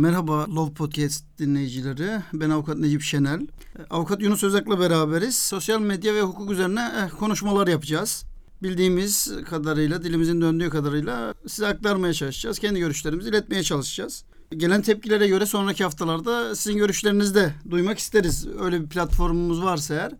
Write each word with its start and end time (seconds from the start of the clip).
Merhaba 0.00 0.46
Love 0.54 0.72
Podcast 0.72 1.24
dinleyicileri. 1.38 2.22
Ben 2.32 2.50
avukat 2.50 2.78
Necip 2.78 3.02
Şenel. 3.02 3.46
Avukat 3.90 4.22
Yunus 4.22 4.44
Özak'la 4.44 4.80
beraberiz. 4.80 5.38
Sosyal 5.38 5.80
medya 5.80 6.14
ve 6.14 6.22
hukuk 6.22 6.50
üzerine 6.50 6.80
eh, 6.80 7.18
konuşmalar 7.18 7.66
yapacağız. 7.66 8.24
Bildiğimiz 8.62 9.32
kadarıyla, 9.50 10.02
dilimizin 10.02 10.40
döndüğü 10.40 10.70
kadarıyla 10.70 11.34
size 11.46 11.66
aktarmaya 11.66 12.12
çalışacağız. 12.12 12.58
Kendi 12.58 12.80
görüşlerimizi 12.80 13.28
iletmeye 13.28 13.62
çalışacağız. 13.62 14.24
Gelen 14.56 14.82
tepkilere 14.82 15.28
göre 15.28 15.46
sonraki 15.46 15.84
haftalarda 15.84 16.56
sizin 16.56 16.78
görüşlerinizi 16.78 17.34
de 17.34 17.54
duymak 17.70 17.98
isteriz. 17.98 18.46
Öyle 18.60 18.80
bir 18.82 18.88
platformumuz 18.88 19.62
varsa 19.62 19.94
eğer 19.94 20.12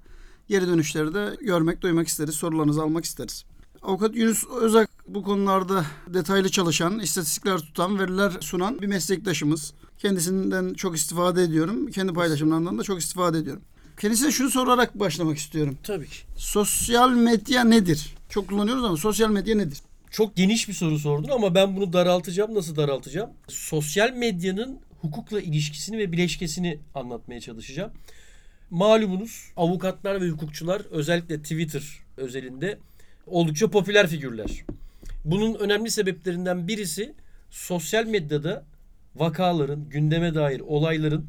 geri 0.48 0.66
dönüşleri 0.66 1.14
de 1.14 1.36
görmek, 1.40 1.80
duymak 1.80 2.08
isteriz. 2.08 2.34
Sorularınızı 2.34 2.82
almak 2.82 3.04
isteriz. 3.04 3.44
Avukat 3.82 4.16
Yunus 4.16 4.44
Özak 4.60 4.90
bu 5.08 5.22
konularda 5.22 5.84
detaylı 6.06 6.48
çalışan, 6.48 6.98
istatistikler 6.98 7.58
tutan, 7.58 7.98
veriler 7.98 8.32
sunan 8.40 8.82
bir 8.82 8.86
meslektaşımız. 8.86 9.74
Kendisinden 9.98 10.74
çok 10.74 10.96
istifade 10.96 11.42
ediyorum. 11.42 11.90
Kendi 11.90 12.12
paylaşımlarından 12.12 12.78
da 12.78 12.82
çok 12.82 13.00
istifade 13.00 13.38
ediyorum. 13.38 13.62
Kendisine 14.00 14.30
şunu 14.30 14.50
sorarak 14.50 15.00
başlamak 15.00 15.38
istiyorum. 15.38 15.78
Tabii 15.82 16.06
ki. 16.08 16.16
Sosyal 16.36 17.10
medya 17.10 17.64
nedir? 17.64 18.14
Çok 18.28 18.48
kullanıyoruz 18.48 18.84
ama 18.84 18.96
sosyal 18.96 19.30
medya 19.30 19.56
nedir? 19.56 19.78
Çok 20.10 20.36
geniş 20.36 20.68
bir 20.68 20.74
soru 20.74 20.98
sordun 20.98 21.28
ama 21.28 21.54
ben 21.54 21.76
bunu 21.76 21.92
daraltacağım. 21.92 22.54
Nasıl 22.54 22.76
daraltacağım? 22.76 23.30
Sosyal 23.48 24.12
medyanın 24.12 24.78
hukukla 25.00 25.40
ilişkisini 25.40 25.98
ve 25.98 26.12
bileşkesini 26.12 26.78
anlatmaya 26.94 27.40
çalışacağım. 27.40 27.92
Malumunuz 28.70 29.52
avukatlar 29.56 30.20
ve 30.20 30.28
hukukçular 30.28 30.82
özellikle 30.90 31.42
Twitter 31.42 31.82
özelinde 32.16 32.78
oldukça 33.30 33.70
popüler 33.70 34.06
figürler. 34.06 34.64
Bunun 35.24 35.54
önemli 35.54 35.90
sebeplerinden 35.90 36.68
birisi 36.68 37.14
sosyal 37.50 38.06
medyada 38.06 38.64
vakaların, 39.16 39.88
gündeme 39.88 40.34
dair 40.34 40.60
olayların 40.60 41.26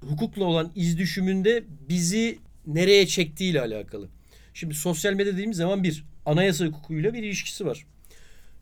hukukla 0.00 0.44
olan 0.44 0.72
iz 0.74 0.98
düşümünde 0.98 1.64
bizi 1.88 2.38
nereye 2.66 3.06
çektiğiyle 3.06 3.60
alakalı. 3.60 4.08
Şimdi 4.54 4.74
sosyal 4.74 5.12
medya 5.12 5.32
dediğimiz 5.32 5.56
zaman 5.56 5.84
bir 5.84 6.04
anayasa 6.26 6.66
hukukuyla 6.66 7.14
bir 7.14 7.22
ilişkisi 7.22 7.66
var. 7.66 7.86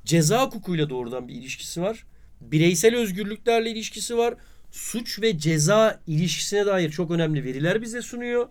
Ceza 0.05 0.47
hukukuyla 0.47 0.91
doğrudan 0.91 1.29
bir 1.29 1.35
ilişkisi 1.35 1.83
var. 1.83 2.05
Bireysel 2.41 2.97
özgürlüklerle 2.97 3.71
ilişkisi 3.71 4.17
var. 4.17 4.35
Suç 4.71 5.23
ve 5.23 5.39
ceza 5.39 6.01
ilişkisine 6.07 6.67
dair 6.67 6.91
çok 6.91 7.11
önemli 7.11 7.45
veriler 7.45 7.83
bize 7.83 8.03
sunuyor. 8.03 8.49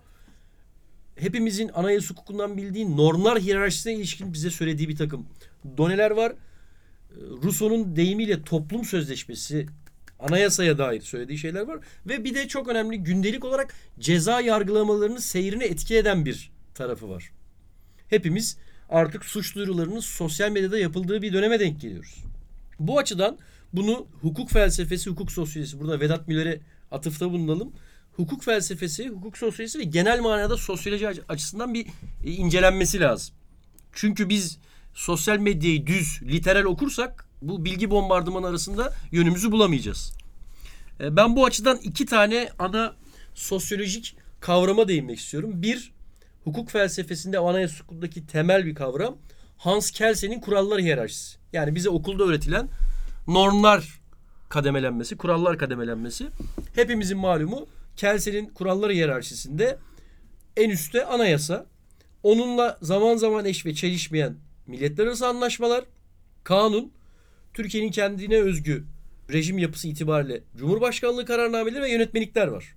Hepimizin 1.20 1.70
anayasa 1.74 2.10
hukukundan 2.10 2.56
bildiği 2.56 2.96
normlar 2.96 3.38
hiyerarşisine 3.38 3.94
ilişkin 3.94 4.32
bize 4.32 4.50
söylediği 4.50 4.88
bir 4.88 4.96
takım 4.96 5.26
doneler 5.76 6.10
var. 6.10 6.32
Rousseau'nun 7.44 7.96
deyimiyle 7.96 8.42
toplum 8.42 8.84
sözleşmesi 8.84 9.66
anayasaya 10.18 10.78
dair 10.78 11.00
söylediği 11.00 11.38
şeyler 11.38 11.60
var. 11.60 11.78
Ve 12.06 12.24
bir 12.24 12.34
de 12.34 12.48
çok 12.48 12.68
önemli 12.68 12.98
gündelik 12.98 13.44
olarak 13.44 13.74
ceza 14.00 14.40
yargılamalarının 14.40 15.18
seyrini 15.18 15.64
etki 15.64 15.96
eden 15.96 16.24
bir 16.24 16.50
tarafı 16.74 17.08
var. 17.08 17.30
Hepimiz 18.08 18.56
artık 18.88 19.24
suç 19.24 19.54
duyurularının 19.54 20.00
sosyal 20.00 20.50
medyada 20.50 20.78
yapıldığı 20.78 21.22
bir 21.22 21.32
döneme 21.32 21.60
denk 21.60 21.80
geliyoruz. 21.80 22.24
Bu 22.78 22.98
açıdan 22.98 23.38
bunu 23.72 24.06
hukuk 24.20 24.50
felsefesi, 24.50 25.10
hukuk 25.10 25.32
sosyolojisi, 25.32 25.80
burada 25.80 26.00
Vedat 26.00 26.28
Miller'e 26.28 26.60
atıfta 26.90 27.30
bulunalım. 27.30 27.72
Hukuk 28.18 28.42
felsefesi, 28.44 29.08
hukuk 29.08 29.38
sosyolojisi 29.38 29.78
ve 29.78 29.84
genel 29.84 30.20
manada 30.20 30.56
sosyoloji 30.56 31.08
açısından 31.28 31.74
bir 31.74 31.86
e, 32.24 32.30
incelenmesi 32.30 33.00
lazım. 33.00 33.34
Çünkü 33.92 34.28
biz 34.28 34.58
sosyal 34.94 35.38
medyayı 35.38 35.86
düz, 35.86 36.22
literal 36.22 36.64
okursak 36.64 37.26
bu 37.42 37.64
bilgi 37.64 37.90
bombardımanı 37.90 38.46
arasında 38.46 38.94
yönümüzü 39.12 39.52
bulamayacağız. 39.52 40.12
E, 41.00 41.16
Ben 41.16 41.36
bu 41.36 41.44
açıdan 41.44 41.78
iki 41.82 42.06
tane 42.06 42.48
ana 42.58 42.94
sosyolojik 43.34 44.16
kavrama 44.40 44.88
değinmek 44.88 45.18
istiyorum. 45.18 45.50
Bir, 45.54 45.92
hukuk 46.44 46.70
felsefesinde 46.70 47.38
anayasa 47.38 47.74
hukukundaki 47.74 48.26
temel 48.26 48.66
bir 48.66 48.74
kavram 48.74 49.16
Hans 49.58 49.90
Kelsen'in 49.90 50.40
kurallar 50.40 50.80
hiyerarşisi. 50.80 51.38
Yani 51.52 51.74
bize 51.74 51.90
okulda 51.90 52.24
öğretilen 52.24 52.68
normlar 53.26 54.00
kademelenmesi, 54.48 55.16
kurallar 55.16 55.58
kademelenmesi. 55.58 56.26
Hepimizin 56.74 57.18
malumu 57.18 57.66
Kelsen'in 58.02 58.46
kurallar 58.46 58.92
hiyerarşisinde 58.92 59.78
en 60.56 60.70
üstte 60.70 61.04
anayasa. 61.04 61.66
Onunla 62.22 62.78
zaman 62.82 63.16
zaman 63.16 63.44
eş 63.44 63.66
ve 63.66 63.74
çelişmeyen 63.74 64.36
milletler 64.66 65.06
arası 65.06 65.26
anlaşmalar, 65.26 65.84
kanun, 66.44 66.92
Türkiye'nin 67.54 67.90
kendine 67.90 68.36
özgü 68.40 68.84
rejim 69.32 69.58
yapısı 69.58 69.88
itibariyle 69.88 70.40
Cumhurbaşkanlığı 70.56 71.24
kararnameleri 71.24 71.82
ve 71.82 71.90
yönetmelikler 71.92 72.46
var. 72.46 72.74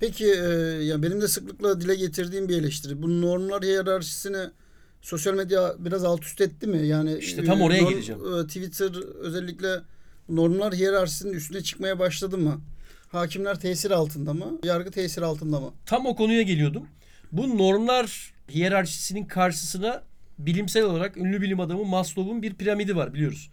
Peki 0.00 0.24
e, 0.26 0.48
ya 0.84 1.02
benim 1.02 1.20
de 1.20 1.28
sıklıkla 1.28 1.80
dile 1.80 1.94
getirdiğim 1.94 2.48
bir 2.48 2.56
eleştiri. 2.58 3.02
Bu 3.02 3.22
normlar 3.22 3.62
hiyerarşisini 3.62 4.50
sosyal 5.02 5.34
medya 5.34 5.74
biraz 5.78 6.04
alt 6.04 6.24
üst 6.24 6.40
etti 6.40 6.66
mi? 6.66 6.86
Yani 6.86 7.18
İşte 7.18 7.44
tam 7.44 7.60
oraya 7.62 7.82
norm- 7.82 7.90
geleceğim. 7.90 8.20
e, 8.40 8.46
Twitter 8.46 8.90
özellikle 9.20 9.80
normlar 10.28 10.74
hiyerarşisinin 10.74 11.32
üstüne 11.32 11.60
çıkmaya 11.62 11.98
başladı 11.98 12.38
mı? 12.38 12.60
Hakimler 13.08 13.60
tesir 13.60 13.90
altında 13.90 14.34
mı? 14.34 14.58
Yargı 14.64 14.90
tesir 14.90 15.22
altında 15.22 15.60
mı? 15.60 15.74
Tam 15.86 16.06
o 16.06 16.16
konuya 16.16 16.42
geliyordum. 16.42 16.86
Bu 17.32 17.58
normlar 17.58 18.32
hiyerarşisinin 18.50 19.24
karşısına 19.24 20.02
bilimsel 20.38 20.82
olarak 20.82 21.16
ünlü 21.16 21.42
bilim 21.42 21.60
adamı 21.60 21.84
Maslow'un 21.84 22.42
bir 22.42 22.54
piramidi 22.54 22.96
var 22.96 23.14
biliyoruz. 23.14 23.50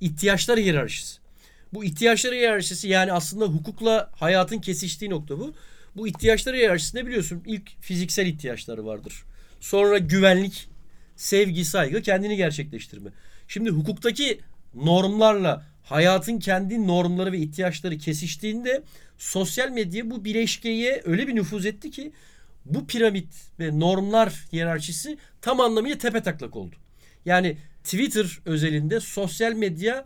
İhtiyaçlar 0.00 0.58
hiyerarşisi. 0.58 1.18
Bu 1.72 1.84
ihtiyaçlar 1.84 2.34
hiyerarşisi 2.34 2.88
yani 2.88 3.12
aslında 3.12 3.44
hukukla 3.44 4.10
hayatın 4.12 4.58
kesiştiği 4.58 5.10
nokta 5.10 5.38
bu. 5.38 5.54
Bu 5.96 6.08
ihtiyaçlar 6.08 6.56
hiyerarşisinde 6.56 7.06
biliyorsun 7.06 7.42
ilk 7.46 7.82
fiziksel 7.82 8.26
ihtiyaçları 8.26 8.86
vardır. 8.86 9.24
Sonra 9.60 9.98
güvenlik, 9.98 10.68
sevgi, 11.16 11.64
saygı, 11.64 12.02
kendini 12.02 12.36
gerçekleştirme. 12.36 13.10
Şimdi 13.48 13.70
hukuktaki 13.70 14.40
normlarla 14.74 15.66
hayatın 15.88 16.38
kendi 16.38 16.86
normları 16.86 17.32
ve 17.32 17.38
ihtiyaçları 17.38 17.98
kesiştiğinde 17.98 18.82
sosyal 19.18 19.68
medya 19.70 20.10
bu 20.10 20.24
bileşkeye 20.24 21.02
öyle 21.04 21.28
bir 21.28 21.34
nüfuz 21.34 21.66
etti 21.66 21.90
ki 21.90 22.12
bu 22.64 22.86
piramit 22.86 23.34
ve 23.60 23.80
normlar 23.80 24.46
hiyerarşisi 24.52 25.18
tam 25.40 25.60
anlamıyla 25.60 25.98
tepe 25.98 26.22
taklak 26.22 26.56
oldu. 26.56 26.76
Yani 27.24 27.56
Twitter 27.84 28.40
özelinde 28.44 29.00
sosyal 29.00 29.52
medya 29.52 30.04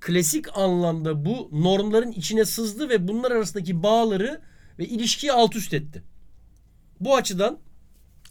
klasik 0.00 0.58
anlamda 0.58 1.24
bu 1.24 1.48
normların 1.52 2.12
içine 2.12 2.44
sızdı 2.44 2.88
ve 2.88 3.08
bunlar 3.08 3.30
arasındaki 3.30 3.82
bağları 3.82 4.40
ve 4.78 4.84
ilişkiyi 4.86 5.32
alt 5.32 5.56
üst 5.56 5.74
etti. 5.74 6.02
Bu 7.00 7.16
açıdan 7.16 7.58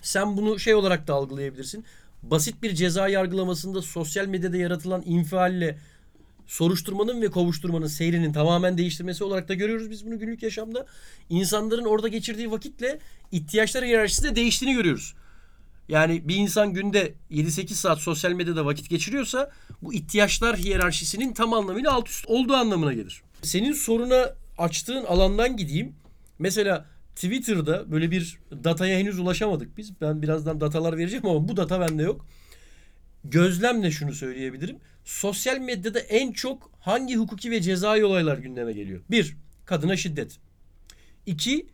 sen 0.02 0.38
bunu 0.38 0.60
şey 0.60 0.76
olarak 0.76 1.08
da 1.08 1.14
algılayabilirsin. 1.14 1.86
Basit 2.24 2.64
bir 2.64 2.76
ceza 2.76 3.08
yargılamasında 3.08 3.82
sosyal 3.82 4.26
medyada 4.28 4.58
yaratılan 4.58 5.04
infialle 5.06 5.78
soruşturmanın 6.48 7.22
ve 7.22 7.30
kovuşturmanın 7.30 7.88
seyrinin 7.88 8.34
tamamen 8.34 8.78
değiştirmesi 8.78 9.24
olarak 9.24 9.50
da 9.50 9.54
görüyoruz 9.54 9.90
biz 9.90 10.06
bunu 10.06 10.20
günlük 10.20 10.44
yaşamda. 10.44 10.86
İnsanların 11.30 11.86
orada 11.86 12.08
geçirdiği 12.08 12.52
vakitle 12.52 13.00
ihtiyaçları 13.32 13.86
hiyerarşisinde 13.86 14.36
değiştiğini 14.36 14.76
görüyoruz. 14.76 15.14
Yani 15.90 16.28
bir 16.28 16.36
insan 16.36 16.74
günde 16.74 17.14
7-8 17.32 17.74
saat 17.74 18.00
sosyal 18.00 18.32
medyada 18.32 18.66
vakit 18.66 18.90
geçiriyorsa 18.90 19.52
bu 19.82 19.94
ihtiyaçlar 19.94 20.58
hiyerarşisinin 20.58 21.34
tam 21.34 21.54
anlamıyla 21.54 21.92
alt 21.92 22.10
üst 22.10 22.26
olduğu 22.28 22.54
anlamına 22.54 22.94
gelir. 22.94 23.24
Senin 23.42 23.74
soruna 23.74 24.34
açtığın 24.58 25.06
alandan 25.06 25.58
gideyim. 25.58 25.96
Mesela 26.40 26.86
Twitter'da 27.16 27.92
böyle 27.92 28.12
bir 28.12 28.40
dataya 28.64 29.00
henüz 29.00 29.20
ulaşamadık 29.20 29.78
biz. 29.78 30.02
Ben 30.02 30.22
birazdan 30.22 30.62
datalar 30.62 30.98
vereceğim 30.98 31.26
ama 31.26 31.48
bu 31.48 31.58
data 31.58 31.80
bende 31.80 32.04
yok. 32.04 32.26
Gözlemle 33.24 33.92
şunu 33.92 34.14
söyleyebilirim. 34.14 34.78
Sosyal 35.06 35.60
medyada 35.60 36.00
en 36.00 36.32
çok 36.32 36.72
hangi 36.80 37.16
hukuki 37.16 37.52
ve 37.52 37.62
cezai 37.62 38.06
olaylar 38.06 38.38
gündeme 38.38 38.74
geliyor? 38.74 39.02
Bir, 39.12 39.38
kadına 39.66 39.98
şiddet. 39.98 40.40
İki, 41.26 41.68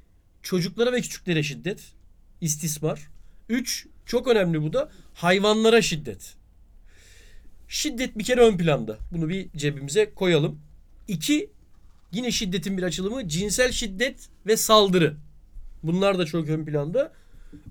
çocuklara 0.43 0.91
ve 0.91 1.01
küçüklere 1.01 1.43
şiddet. 1.43 1.93
istismar. 2.41 3.07
Üç, 3.49 3.87
çok 4.05 4.27
önemli 4.27 4.61
bu 4.61 4.73
da 4.73 4.91
hayvanlara 5.13 5.81
şiddet. 5.81 6.35
Şiddet 7.67 8.17
bir 8.17 8.23
kere 8.23 8.41
ön 8.41 8.57
planda. 8.57 8.97
Bunu 9.11 9.29
bir 9.29 9.51
cebimize 9.51 10.13
koyalım. 10.13 10.59
İki, 11.07 11.49
yine 12.11 12.31
şiddetin 12.31 12.77
bir 12.77 12.83
açılımı 12.83 13.27
cinsel 13.27 13.71
şiddet 13.71 14.29
ve 14.45 14.57
saldırı. 14.57 15.17
Bunlar 15.83 16.19
da 16.19 16.25
çok 16.25 16.49
ön 16.49 16.65
planda. 16.65 17.13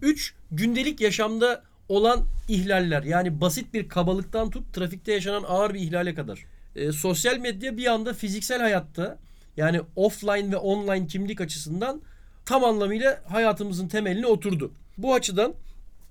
Üç, 0.02 0.34
gündelik 0.50 1.00
yaşamda 1.00 1.64
olan 1.88 2.24
ihlaller. 2.48 3.02
Yani 3.02 3.40
basit 3.40 3.74
bir 3.74 3.88
kabalıktan 3.88 4.50
tut 4.50 4.74
trafikte 4.74 5.12
yaşanan 5.12 5.44
ağır 5.48 5.74
bir 5.74 5.80
ihlale 5.80 6.14
kadar. 6.14 6.44
E, 6.76 6.92
sosyal 6.92 7.38
medya 7.38 7.76
bir 7.76 7.86
anda 7.86 8.14
fiziksel 8.14 8.60
hayatta 8.60 9.18
yani 9.56 9.80
offline 9.96 10.52
ve 10.52 10.56
online 10.56 11.06
kimlik 11.06 11.40
açısından 11.40 12.02
tam 12.44 12.64
anlamıyla 12.64 13.20
hayatımızın 13.28 13.88
temeline 13.88 14.26
oturdu. 14.26 14.72
Bu 14.98 15.14
açıdan 15.14 15.54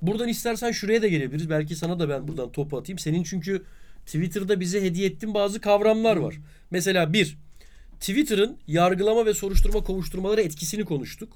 buradan 0.02 0.28
istersen 0.28 0.72
şuraya 0.72 1.02
da 1.02 1.08
gelebiliriz. 1.08 1.50
Belki 1.50 1.76
sana 1.76 2.00
da 2.00 2.10
ben 2.10 2.28
buradan 2.28 2.52
topu 2.52 2.78
atayım. 2.78 3.00
Senin 3.00 3.24
çünkü 3.24 3.64
Twitter'da 4.06 4.60
bize 4.60 4.82
hediye 4.82 5.08
ettiğin 5.08 5.34
bazı 5.34 5.62
kavramlar 5.62 6.18
var. 6.18 6.36
Mesela 6.72 7.14
bir, 7.14 7.38
Twitter'ın 8.00 8.58
yargılama 8.68 9.26
ve 9.26 9.34
soruşturma 9.34 9.84
kovuşturmaları 9.84 10.42
etkisini 10.42 10.86
konuştuk. 10.86 11.34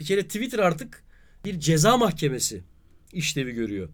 Bir 0.00 0.04
kere 0.04 0.22
Twitter 0.22 0.58
artık 0.58 1.02
bir 1.44 1.60
ceza 1.60 1.96
mahkemesi 1.96 2.60
işlevi 3.12 3.52
görüyor. 3.52 3.88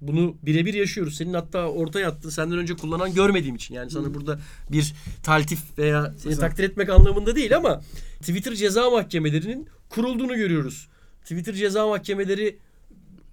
Bunu 0.00 0.36
birebir 0.42 0.74
yaşıyoruz. 0.74 1.16
Senin 1.16 1.34
hatta 1.34 1.66
ortaya 1.66 2.08
attığın 2.08 2.30
senden 2.30 2.58
önce 2.58 2.74
kullanan 2.74 3.14
görmediğim 3.14 3.56
için. 3.56 3.74
Yani 3.74 3.90
sana 3.90 4.14
burada 4.14 4.38
bir 4.72 4.94
taltif 5.22 5.78
veya 5.78 6.14
seni 6.18 6.30
Güzel. 6.30 6.48
takdir 6.48 6.64
etmek 6.64 6.90
anlamında 6.90 7.36
değil 7.36 7.56
ama 7.56 7.80
Twitter 8.20 8.54
ceza 8.54 8.90
mahkemelerinin 8.90 9.68
kurulduğunu 9.88 10.36
görüyoruz. 10.36 10.88
Twitter 11.22 11.54
ceza 11.54 11.86
mahkemeleri 11.86 12.58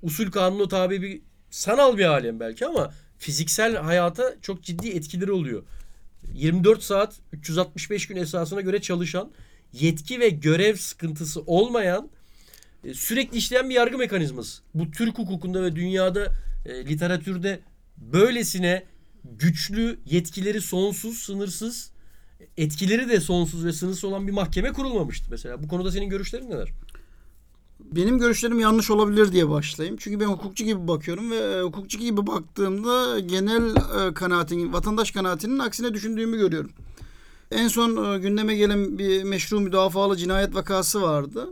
usul 0.01 0.31
kanunu 0.31 0.67
tabi 0.67 1.01
bir 1.01 1.21
sanal 1.49 1.97
bir 1.97 2.05
alem 2.05 2.39
belki 2.39 2.65
ama 2.65 2.93
fiziksel 3.17 3.75
hayata 3.75 4.35
çok 4.41 4.63
ciddi 4.63 4.89
etkileri 4.89 5.31
oluyor. 5.31 5.63
24 6.33 6.83
saat 6.83 7.15
365 7.33 8.07
gün 8.07 8.15
esasına 8.15 8.61
göre 8.61 8.81
çalışan 8.81 9.31
yetki 9.73 10.19
ve 10.19 10.29
görev 10.29 10.75
sıkıntısı 10.75 11.41
olmayan 11.41 12.09
sürekli 12.93 13.37
işleyen 13.37 13.69
bir 13.69 13.75
yargı 13.75 13.97
mekanizması. 13.97 14.61
Bu 14.73 14.91
Türk 14.91 15.17
hukukunda 15.17 15.63
ve 15.63 15.75
dünyada 15.75 16.33
e, 16.65 16.85
literatürde 16.85 17.59
böylesine 17.97 18.83
güçlü, 19.23 19.99
yetkileri 20.05 20.61
sonsuz, 20.61 21.17
sınırsız, 21.17 21.91
etkileri 22.57 23.09
de 23.09 23.19
sonsuz 23.19 23.65
ve 23.65 23.73
sınırsız 23.73 24.03
olan 24.03 24.27
bir 24.27 24.31
mahkeme 24.31 24.73
kurulmamıştı 24.73 25.27
mesela. 25.31 25.63
Bu 25.63 25.67
konuda 25.67 25.91
senin 25.91 26.09
görüşlerin 26.09 26.49
neler? 26.49 26.69
Benim 27.79 28.19
görüşlerim 28.19 28.59
yanlış 28.59 28.91
olabilir 28.91 29.31
diye 29.31 29.49
başlayayım. 29.49 29.97
Çünkü 29.99 30.19
ben 30.19 30.25
hukukçu 30.25 30.63
gibi 30.63 30.87
bakıyorum 30.87 31.31
ve 31.31 31.35
e, 31.35 31.61
hukukçu 31.61 31.99
gibi 31.99 32.27
baktığımda 32.27 33.19
genel 33.19 33.75
e, 33.75 34.13
kanaatin, 34.13 34.73
vatandaş 34.73 35.11
kanaatinin 35.11 35.59
aksine 35.59 35.93
düşündüğümü 35.93 36.37
görüyorum. 36.37 36.71
En 37.51 37.67
son 37.67 38.13
e, 38.13 38.19
gündeme 38.19 38.55
gelen 38.55 38.97
bir 38.97 39.23
meşru 39.23 39.59
müdafalı 39.59 40.17
cinayet 40.17 40.55
vakası 40.55 41.01
vardı. 41.01 41.49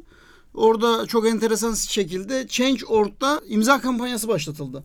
Orada 0.53 1.05
çok 1.05 1.27
enteresan 1.27 1.73
şekilde 1.73 2.47
Change.org'da 2.47 3.41
imza 3.47 3.81
kampanyası 3.81 4.27
başlatıldı. 4.27 4.83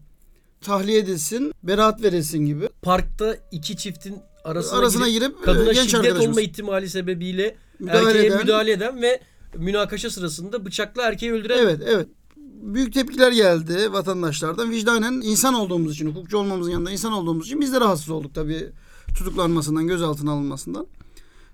Tahliye 0.61 0.99
edilsin, 0.99 1.53
beraat 1.63 2.03
verilsin 2.03 2.47
gibi. 2.47 2.69
Parkta 2.83 3.37
iki 3.53 3.77
çiftin 3.77 4.19
arasına, 4.45 4.79
Arasına 4.79 5.09
girip, 5.09 5.21
girip, 5.23 5.41
e, 5.41 5.45
kadına 5.45 5.73
genç 5.73 5.91
şiddet 5.91 6.21
olma 6.21 6.41
ihtimali 6.41 6.89
sebebiyle 6.91 7.57
müdahale 7.79 8.09
erkeğe 8.09 8.27
eden- 8.27 8.39
müdahale 8.39 8.73
eden 8.73 9.03
ve 9.03 9.21
münakaşa 9.57 10.11
sırasında 10.11 10.65
bıçakla 10.65 11.03
erkeği 11.03 11.33
öldüren 11.33 11.59
Evet, 11.59 11.81
evet. 11.87 12.09
Büyük 12.63 12.95
tepkiler 12.95 13.33
geldi 13.33 13.93
vatandaşlardan. 13.93 14.71
Vicdanen 14.71 15.13
insan 15.13 15.55
olduğumuz 15.55 15.93
için, 15.95 16.11
hukukçu 16.11 16.39
olmamızın 16.39 16.71
yanında 16.71 16.91
insan 16.91 17.13
olduğumuz 17.13 17.47
için 17.47 17.61
biz 17.61 17.73
de 17.73 17.81
rahatsız 17.81 18.11
olduk 18.11 18.35
tabii 18.35 18.69
tutuklanmasından, 19.17 19.87
gözaltına 19.87 20.33
alınmasından. 20.33 20.87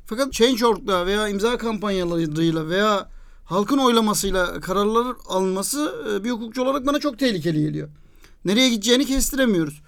Fakat 0.07 0.33
Change.org'da 0.33 1.07
veya 1.07 1.29
imza 1.29 1.57
kampanyalarıyla 1.57 2.69
veya 2.69 3.09
halkın 3.45 3.79
oylamasıyla 3.79 4.61
kararlar 4.61 5.17
alınması 5.29 5.95
e, 6.11 6.25
bir 6.25 6.31
hukukçu 6.31 6.63
olarak 6.63 6.87
bana 6.87 6.99
çok 6.99 7.19
tehlikeli 7.19 7.61
geliyor. 7.61 7.89
Nereye 8.45 8.69
gideceğini 8.69 9.07
kestiremiyoruz. 9.07 9.83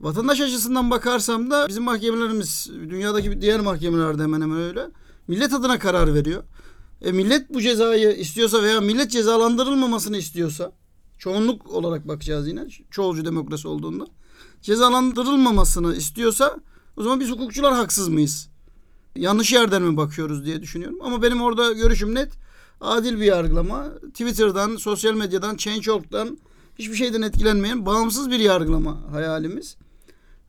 Vatandaş 0.00 0.40
açısından 0.40 0.90
bakarsam 0.90 1.50
da 1.50 1.68
bizim 1.68 1.82
mahkemelerimiz 1.82 2.70
dünyadaki 2.90 3.40
diğer 3.40 3.60
mahkemelerde 3.60 4.22
hemen 4.22 4.40
hemen 4.40 4.58
öyle. 4.58 4.86
Millet 5.28 5.52
adına 5.52 5.78
karar 5.78 6.14
veriyor. 6.14 6.42
E, 7.02 7.12
millet 7.12 7.54
bu 7.54 7.60
cezayı 7.60 8.12
istiyorsa 8.12 8.62
veya 8.62 8.80
millet 8.80 9.10
cezalandırılmamasını 9.10 10.16
istiyorsa 10.16 10.72
çoğunluk 11.18 11.70
olarak 11.70 12.08
bakacağız 12.08 12.48
yine 12.48 12.66
çoğulcu 12.90 13.24
demokrasi 13.24 13.68
olduğunda 13.68 14.06
cezalandırılmamasını 14.62 15.96
istiyorsa 15.96 16.56
o 16.96 17.02
zaman 17.02 17.20
biz 17.20 17.30
hukukçular 17.30 17.74
haksız 17.74 18.08
mıyız? 18.08 18.48
Yanlış 19.16 19.52
yerden 19.52 19.82
mi 19.82 19.96
bakıyoruz 19.96 20.44
diye 20.44 20.62
düşünüyorum. 20.62 20.98
Ama 21.02 21.22
benim 21.22 21.42
orada 21.42 21.72
görüşüm 21.72 22.14
net. 22.14 22.43
Adil 22.80 23.20
bir 23.20 23.24
yargılama. 23.24 23.86
Twitter'dan, 24.10 24.76
sosyal 24.76 25.14
medyadan, 25.14 25.56
Change.org'dan 25.56 26.38
hiçbir 26.78 26.94
şeyden 26.96 27.22
etkilenmeyen 27.22 27.86
bağımsız 27.86 28.30
bir 28.30 28.38
yargılama 28.38 29.00
hayalimiz. 29.12 29.76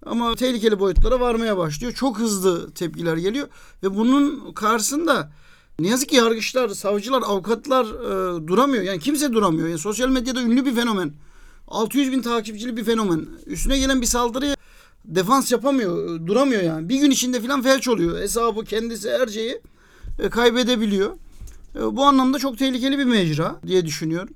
Ama 0.05 0.35
tehlikeli 0.35 0.79
boyutlara 0.79 1.19
varmaya 1.19 1.57
başlıyor. 1.57 1.93
Çok 1.93 2.19
hızlı 2.19 2.71
tepkiler 2.71 3.17
geliyor 3.17 3.47
ve 3.83 3.95
bunun 3.95 4.53
karşısında 4.53 5.31
ne 5.79 5.87
yazık 5.87 6.09
ki 6.09 6.15
yargıçlar, 6.15 6.69
savcılar, 6.69 7.21
avukatlar 7.21 7.85
e, 7.85 8.47
duramıyor. 8.47 8.83
Yani 8.83 8.99
kimse 8.99 9.33
duramıyor. 9.33 9.67
Yani 9.67 9.79
sosyal 9.79 10.09
medyada 10.09 10.41
ünlü 10.41 10.65
bir 10.65 10.75
fenomen. 10.75 11.13
600 11.67 12.11
bin 12.11 12.21
takipçili 12.21 12.77
bir 12.77 12.83
fenomen. 12.83 13.25
Üstüne 13.45 13.79
gelen 13.79 14.01
bir 14.01 14.05
saldırıya 14.05 14.55
defans 15.05 15.51
yapamıyor. 15.51 16.15
e, 16.15 16.27
Duramıyor 16.27 16.61
yani. 16.61 16.89
Bir 16.89 16.99
gün 16.99 17.11
içinde 17.11 17.41
falan 17.41 17.61
felç 17.61 17.87
oluyor. 17.87 18.19
Hesabı, 18.19 18.63
kendisi, 18.63 19.09
her 19.11 19.27
şeyi 19.27 19.61
e, 20.19 20.29
kaybedebiliyor. 20.29 21.11
E, 21.75 21.95
bu 21.95 22.03
anlamda 22.03 22.39
çok 22.39 22.57
tehlikeli 22.57 22.97
bir 22.97 23.03
mecra 23.03 23.59
diye 23.67 23.85
düşünüyorum. 23.85 24.33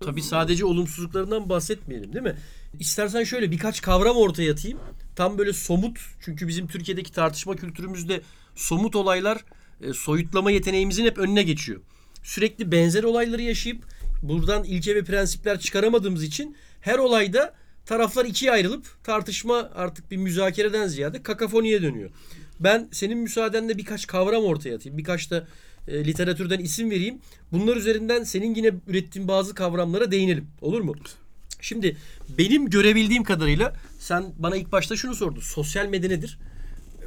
Tabii 0.00 0.22
sadece 0.22 0.64
olumsuzluklarından 0.64 1.48
bahsetmeyelim 1.48 2.12
değil 2.12 2.24
mi? 2.24 2.36
İstersen 2.80 3.24
şöyle 3.24 3.50
birkaç 3.50 3.82
kavram 3.82 4.16
ortaya 4.16 4.52
atayım. 4.52 4.78
Tam 5.16 5.38
böyle 5.38 5.52
somut 5.52 5.98
çünkü 6.20 6.48
bizim 6.48 6.66
Türkiye'deki 6.66 7.12
tartışma 7.12 7.56
kültürümüzde 7.56 8.20
somut 8.56 8.96
olaylar 8.96 9.44
e, 9.82 9.92
soyutlama 9.92 10.50
yeteneğimizin 10.50 11.04
hep 11.04 11.18
önüne 11.18 11.42
geçiyor. 11.42 11.80
Sürekli 12.22 12.72
benzer 12.72 13.02
olayları 13.02 13.42
yaşayıp 13.42 13.84
buradan 14.22 14.64
ilke 14.64 14.94
ve 14.94 15.04
prensipler 15.04 15.60
çıkaramadığımız 15.60 16.22
için 16.22 16.56
her 16.80 16.98
olayda 16.98 17.54
taraflar 17.86 18.24
ikiye 18.24 18.52
ayrılıp 18.52 19.04
tartışma 19.04 19.70
artık 19.74 20.10
bir 20.10 20.16
müzakereden 20.16 20.86
ziyade 20.86 21.22
kakafoniye 21.22 21.82
dönüyor. 21.82 22.10
Ben 22.60 22.88
senin 22.92 23.18
müsaadenle 23.18 23.78
birkaç 23.78 24.06
kavram 24.06 24.44
ortaya 24.44 24.76
atayım. 24.76 24.98
Birkaç 24.98 25.30
da 25.30 25.46
e, 25.88 26.04
literatürden 26.04 26.58
isim 26.58 26.90
vereyim. 26.90 27.18
Bunlar 27.52 27.76
üzerinden 27.76 28.24
senin 28.24 28.54
yine 28.54 28.70
ürettiğin 28.86 29.28
bazı 29.28 29.54
kavramlara 29.54 30.10
değinelim. 30.10 30.46
Olur 30.60 30.80
mu? 30.80 30.94
Şimdi 31.60 31.96
benim 32.38 32.70
görebildiğim 32.70 33.24
kadarıyla 33.24 33.76
sen 33.98 34.24
bana 34.38 34.56
ilk 34.56 34.72
başta 34.72 34.96
şunu 34.96 35.14
sordun. 35.14 35.40
Sosyal 35.40 35.86
medya 35.86 36.08
nedir? 36.08 36.38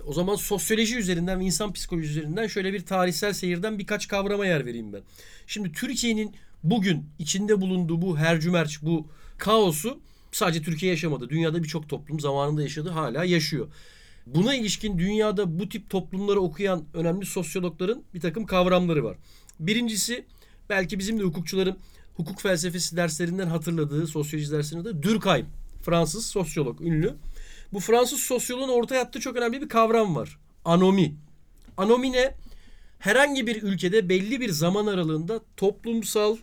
O 0.08 0.14
zaman 0.14 0.36
sosyoloji 0.36 0.98
üzerinden 0.98 1.40
ve 1.40 1.44
insan 1.44 1.74
psikolojisi 1.74 2.12
üzerinden 2.12 2.48
şöyle 2.48 2.74
bir 2.74 2.86
tarihsel 2.86 3.34
seyirden 3.34 3.80
birkaç 3.80 4.08
kavrama 4.08 4.46
yer 4.46 4.66
vereyim 4.66 4.94
ben. 4.94 5.02
Şimdi 5.48 5.72
Türkiye'nin 5.72 6.36
bugün 6.64 7.06
içinde 7.20 7.62
bulunduğu 7.62 8.02
bu 8.02 8.18
hercümerç, 8.18 8.80
bu 8.82 9.08
kaosu 9.38 10.00
sadece 10.32 10.62
Türkiye 10.62 10.92
yaşamadı. 10.92 11.30
Dünyada 11.30 11.64
birçok 11.64 11.90
toplum 11.90 12.20
zamanında 12.20 12.62
yaşadı, 12.62 12.90
hala 12.90 13.24
yaşıyor. 13.24 13.68
Buna 14.36 14.56
ilişkin 14.56 14.98
dünyada 14.98 15.60
bu 15.60 15.70
tip 15.70 15.90
toplumları 15.90 16.40
okuyan 16.40 16.84
önemli 16.94 17.26
sosyologların 17.26 18.04
bir 18.14 18.22
takım 18.22 18.46
kavramları 18.46 19.04
var. 19.04 19.18
Birincisi 19.60 20.26
belki 20.70 21.00
bizim 21.00 21.20
de 21.20 21.24
hukukçuların 21.24 21.78
hukuk 22.16 22.42
felsefesi 22.42 22.98
derslerinden 22.98 23.48
hatırladığı 23.48 24.08
sosyoloji 24.08 24.52
derslerinde 24.52 24.90
de 24.90 25.04
Durkheim. 25.04 25.46
Fransız 25.84 26.26
sosyolog, 26.26 26.82
ünlü. 26.82 27.16
Bu 27.74 27.80
Fransız 27.80 28.20
sosyoloğun 28.20 28.70
ortaya 28.70 29.02
attığı 29.02 29.20
çok 29.20 29.38
önemli 29.38 29.62
bir 29.62 29.70
kavram 29.70 30.16
var. 30.16 30.40
Anomi. 30.66 31.16
Anomi 31.78 32.12
ne? 32.12 32.36
Herhangi 33.00 33.48
bir 33.48 33.62
ülkede 33.62 34.10
belli 34.10 34.42
bir 34.42 34.50
zaman 34.50 34.88
aralığında 34.88 35.42
toplumsal 35.58 36.38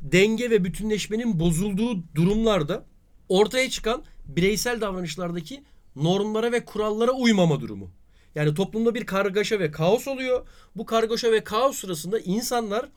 denge 0.00 0.50
ve 0.50 0.64
bütünleşmenin 0.64 1.40
bozulduğu 1.40 2.14
durumlarda 2.14 2.84
ortaya 3.28 3.70
çıkan 3.70 4.04
bireysel 4.28 4.80
davranışlardaki 4.80 5.62
normlara 5.96 6.52
ve 6.52 6.64
kurallara 6.64 7.12
uymama 7.12 7.60
durumu. 7.60 7.90
Yani 8.34 8.54
toplumda 8.54 8.94
bir 8.94 9.06
kargaşa 9.06 9.60
ve 9.60 9.70
kaos 9.70 10.08
oluyor. 10.08 10.46
Bu 10.76 10.86
kargaşa 10.86 11.32
ve 11.32 11.44
kaos 11.44 11.78
sırasında 11.78 12.18
insanlar 12.18 12.88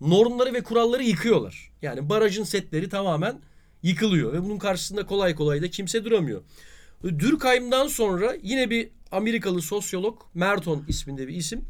normları 0.00 0.54
ve 0.54 0.62
kuralları 0.62 1.02
yıkıyorlar. 1.02 1.70
Yani 1.82 2.08
barajın 2.08 2.44
setleri 2.44 2.88
tamamen 2.88 3.40
yıkılıyor 3.82 4.32
ve 4.32 4.42
bunun 4.42 4.58
karşısında 4.58 5.06
kolay 5.06 5.34
kolay 5.34 5.62
da 5.62 5.70
kimse 5.70 6.04
duramıyor. 6.04 6.42
Durkheim'dan 7.02 7.86
sonra 7.86 8.36
yine 8.42 8.70
bir 8.70 8.88
Amerikalı 9.12 9.62
sosyolog 9.62 10.20
Merton 10.34 10.84
isminde 10.88 11.28
bir 11.28 11.34
isim 11.34 11.64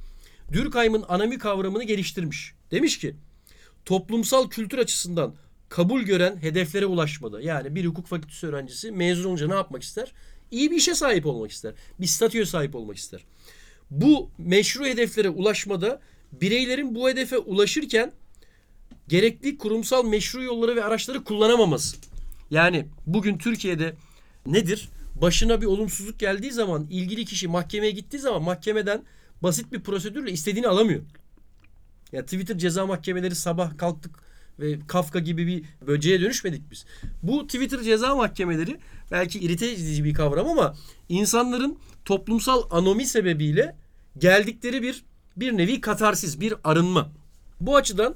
Durkheim'in 0.52 1.04
anami 1.08 1.38
kavramını 1.38 1.84
geliştirmiş. 1.84 2.54
Demiş 2.70 2.98
ki 2.98 3.16
toplumsal 3.84 4.48
kültür 4.48 4.78
açısından 4.78 5.34
kabul 5.68 6.02
gören 6.02 6.36
hedeflere 6.36 6.86
ulaşmada 6.86 7.40
yani 7.40 7.74
bir 7.74 7.84
hukuk 7.84 8.06
fakültesi 8.06 8.46
öğrencisi 8.46 8.92
mezun 8.92 9.28
olunca 9.28 9.48
ne 9.48 9.54
yapmak 9.54 9.82
ister? 9.82 10.12
İyi 10.52 10.70
bir 10.70 10.76
işe 10.76 10.94
sahip 10.94 11.26
olmak 11.26 11.50
ister. 11.50 11.74
Bir 12.00 12.06
statüye 12.06 12.46
sahip 12.46 12.74
olmak 12.74 12.96
ister. 12.96 13.24
Bu 13.90 14.30
meşru 14.38 14.86
hedeflere 14.86 15.28
ulaşmada 15.28 16.00
bireylerin 16.32 16.94
bu 16.94 17.08
hedefe 17.08 17.38
ulaşırken 17.38 18.12
gerekli 19.08 19.58
kurumsal 19.58 20.04
meşru 20.04 20.42
yolları 20.42 20.76
ve 20.76 20.84
araçları 20.84 21.24
kullanamaması. 21.24 21.96
Yani 22.50 22.86
bugün 23.06 23.38
Türkiye'de 23.38 23.94
nedir? 24.46 24.88
Başına 25.20 25.60
bir 25.60 25.66
olumsuzluk 25.66 26.18
geldiği 26.18 26.52
zaman 26.52 26.86
ilgili 26.90 27.24
kişi 27.24 27.48
mahkemeye 27.48 27.92
gittiği 27.92 28.18
zaman 28.18 28.42
mahkemeden 28.42 29.02
basit 29.42 29.72
bir 29.72 29.80
prosedürle 29.80 30.32
istediğini 30.32 30.68
alamıyor. 30.68 31.02
Ya 32.12 32.24
Twitter 32.24 32.58
ceza 32.58 32.86
mahkemeleri 32.86 33.34
sabah 33.34 33.78
kalktık 33.78 34.18
ve 34.60 34.78
Kafka 34.88 35.18
gibi 35.18 35.46
bir 35.46 35.64
böceğe 35.86 36.20
dönüşmedik 36.20 36.70
biz. 36.70 36.84
Bu 37.22 37.46
Twitter 37.46 37.80
ceza 37.82 38.14
mahkemeleri 38.14 38.78
belki 39.10 39.38
irite 39.40 39.66
edici 39.70 40.04
bir 40.04 40.14
kavram 40.14 40.48
ama 40.48 40.74
insanların 41.08 41.78
toplumsal 42.04 42.62
anomi 42.70 43.06
sebebiyle 43.06 43.76
geldikleri 44.18 44.82
bir 44.82 45.04
bir 45.36 45.56
nevi 45.56 45.80
katarsis, 45.80 46.40
bir 46.40 46.54
arınma. 46.64 47.12
Bu 47.60 47.76
açıdan 47.76 48.14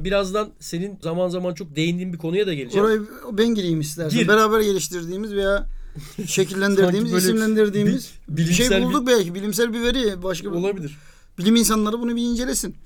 birazdan 0.00 0.50
senin 0.60 0.98
zaman 1.02 1.28
zaman 1.28 1.54
çok 1.54 1.76
değindiğin 1.76 2.12
bir 2.12 2.18
konuya 2.18 2.46
da 2.46 2.54
geleceğim. 2.54 2.86
Orayı 2.86 3.02
ben 3.32 3.48
gireyim 3.48 3.80
istersen. 3.80 4.18
Gir. 4.20 4.28
Beraber 4.28 4.60
geliştirdiğimiz 4.60 5.32
veya 5.32 5.66
şekillendirdiğimiz, 6.26 7.14
isimlendirdiğimiz 7.14 8.10
bil- 8.28 8.48
bir 8.48 8.52
şey 8.52 8.82
bulduk 8.82 9.06
belki. 9.06 9.34
Bilimsel 9.34 9.72
bir 9.72 9.82
veri. 9.82 10.22
Başka 10.22 10.50
bir 10.52 10.56
Olabilir. 10.56 10.98
bilim 11.38 11.56
insanları 11.56 12.00
bunu 12.00 12.16
bir 12.16 12.22
incelesin. 12.22 12.76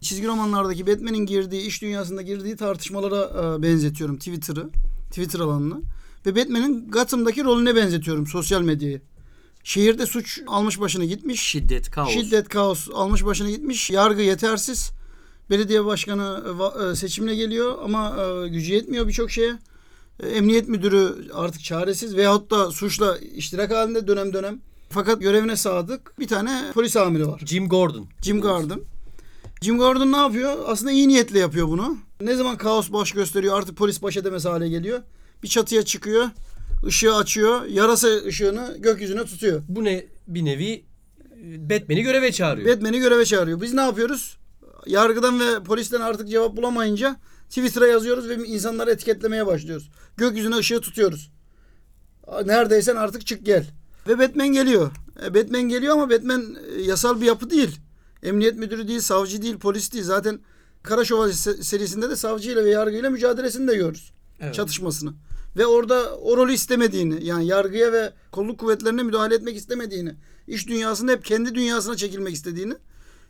Çizgi 0.00 0.26
romanlardaki 0.26 0.86
Batman'in 0.86 1.26
girdiği, 1.26 1.66
iş 1.66 1.82
dünyasında 1.82 2.22
girdiği 2.22 2.56
tartışmalara 2.56 3.22
e, 3.56 3.62
benzetiyorum 3.62 4.16
Twitter'ı, 4.16 4.70
Twitter 5.10 5.40
alanını. 5.40 5.82
Ve 6.26 6.36
Batman'in 6.36 6.90
Gotham'daki 6.90 7.44
rolüne 7.44 7.76
benzetiyorum 7.76 8.26
sosyal 8.26 8.62
medyayı. 8.62 9.00
Şehirde 9.64 10.06
suç 10.06 10.40
almış 10.46 10.80
başını 10.80 11.04
gitmiş. 11.04 11.40
Şiddet, 11.40 11.90
kaos. 11.90 12.10
Şiddet, 12.10 12.48
kaos 12.48 12.88
almış 12.94 13.24
başını 13.24 13.50
gitmiş. 13.50 13.90
Yargı 13.90 14.22
yetersiz. 14.22 14.90
Belediye 15.50 15.84
başkanı 15.84 16.44
e, 16.46 16.84
e, 16.90 16.96
seçimle 16.96 17.34
geliyor 17.34 17.78
ama 17.82 18.16
gücü 18.46 18.74
yetmiyor 18.74 19.08
birçok 19.08 19.30
şeye. 19.30 19.58
Emniyet 20.22 20.68
müdürü 20.68 21.30
artık 21.34 21.64
çaresiz 21.64 22.16
veyahut 22.16 22.50
da 22.50 22.70
suçla 22.70 23.18
iştirak 23.18 23.70
halinde 23.70 24.06
dönem 24.06 24.32
dönem. 24.32 24.60
Fakat 24.90 25.20
görevine 25.20 25.56
sadık 25.56 26.18
bir 26.18 26.28
tane 26.28 26.70
polis 26.74 26.96
amiri 26.96 27.28
var. 27.28 27.42
Jim 27.46 27.68
Gordon. 27.68 28.06
Jim 28.22 28.40
Gordon. 28.40 28.82
Jim 29.62 29.78
Gordon 29.78 30.12
ne 30.12 30.16
yapıyor? 30.16 30.56
Aslında 30.66 30.92
iyi 30.92 31.08
niyetle 31.08 31.38
yapıyor 31.38 31.68
bunu. 31.68 31.98
Ne 32.20 32.34
zaman 32.34 32.56
kaos 32.56 32.92
baş 32.92 33.12
gösteriyor 33.12 33.58
artık 33.58 33.76
polis 33.76 34.02
baş 34.02 34.16
edemez 34.16 34.44
hale 34.44 34.68
geliyor. 34.68 35.02
Bir 35.42 35.48
çatıya 35.48 35.82
çıkıyor. 35.82 36.26
ışığı 36.86 37.14
açıyor. 37.14 37.64
Yarasa 37.64 38.08
ışığını 38.08 38.76
gökyüzüne 38.78 39.24
tutuyor. 39.24 39.62
Bu 39.68 39.84
ne 39.84 40.06
bir 40.28 40.44
nevi 40.44 40.84
e, 41.44 41.70
Batman'i 41.70 42.02
göreve 42.02 42.32
çağırıyor. 42.32 42.76
Batman'i 42.76 42.98
göreve 42.98 43.24
çağırıyor. 43.24 43.60
Biz 43.60 43.74
ne 43.74 43.80
yapıyoruz? 43.80 44.36
Yargıdan 44.86 45.40
ve 45.40 45.62
polisten 45.64 46.00
artık 46.00 46.28
cevap 46.28 46.56
bulamayınca 46.56 47.16
Twitter'a 47.48 47.86
yazıyoruz 47.86 48.28
ve 48.28 48.34
insanları 48.34 48.90
etiketlemeye 48.90 49.46
başlıyoruz. 49.46 49.90
Gökyüzüne 50.16 50.56
ışığı 50.56 50.80
tutuyoruz. 50.80 51.30
Neredeysen 52.44 52.96
artık 52.96 53.26
çık 53.26 53.46
gel. 53.46 53.66
Ve 54.08 54.18
Batman 54.18 54.48
geliyor. 54.48 54.90
E, 55.26 55.34
Batman 55.34 55.62
geliyor 55.62 55.92
ama 55.94 56.10
Batman 56.10 56.56
e, 56.76 56.82
yasal 56.82 57.20
bir 57.20 57.26
yapı 57.26 57.50
değil. 57.50 57.80
Emniyet 58.22 58.56
müdürü 58.56 58.88
değil, 58.88 59.00
savcı 59.00 59.42
değil, 59.42 59.58
polis 59.58 59.92
değil. 59.92 60.04
Zaten 60.04 60.40
Kara 60.82 61.04
Şövalye 61.04 61.32
se- 61.32 61.62
serisinde 61.62 62.10
de 62.10 62.16
savcıyla 62.16 62.64
ve 62.64 62.70
yargıyla 62.70 63.10
mücadelesini 63.10 63.68
de 63.68 63.76
görürüz. 63.76 64.12
Evet. 64.40 64.54
Çatışmasını. 64.54 65.12
Ve 65.56 65.66
orada 65.66 66.16
o 66.16 66.36
rolü 66.36 66.52
istemediğini, 66.52 67.24
yani 67.24 67.46
yargıya 67.46 67.92
ve 67.92 68.12
kolluk 68.32 68.60
kuvvetlerine 68.60 69.02
müdahale 69.02 69.34
etmek 69.34 69.56
istemediğini, 69.56 70.14
iş 70.46 70.68
dünyasında 70.68 71.12
hep 71.12 71.24
kendi 71.24 71.54
dünyasına 71.54 71.96
çekilmek 71.96 72.34
istediğini 72.34 72.74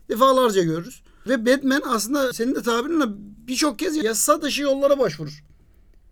defalarca 0.08 0.62
görürüz. 0.62 1.02
Ve 1.28 1.46
Batman 1.46 1.82
aslında 1.88 2.32
senin 2.32 2.54
de 2.54 2.62
tabirinle 2.62 3.04
birçok 3.48 3.78
kez 3.78 3.96
yasa 4.04 4.42
dışı 4.42 4.62
yollara 4.62 4.98
başvurur. 4.98 5.44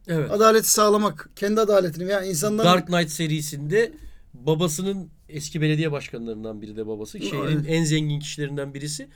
Evet. 0.09 0.31
Adaleti 0.31 0.71
sağlamak, 0.71 1.28
kendi 1.37 1.61
adaletini 1.61 2.07
veya 2.07 2.23
insanların 2.23 2.69
Dark 2.69 2.87
Knight 2.87 3.11
serisinde 3.11 3.93
babasının 4.35 5.11
eski 5.28 5.61
belediye 5.61 5.93
başkanlarından 5.93 6.62
biri 6.62 6.76
de 6.76 6.87
babası. 6.87 7.21
Şehrin 7.21 7.64
en 7.64 7.85
zengin 7.85 8.21
kişilerinden 8.21 8.75
birisi. 8.75 9.09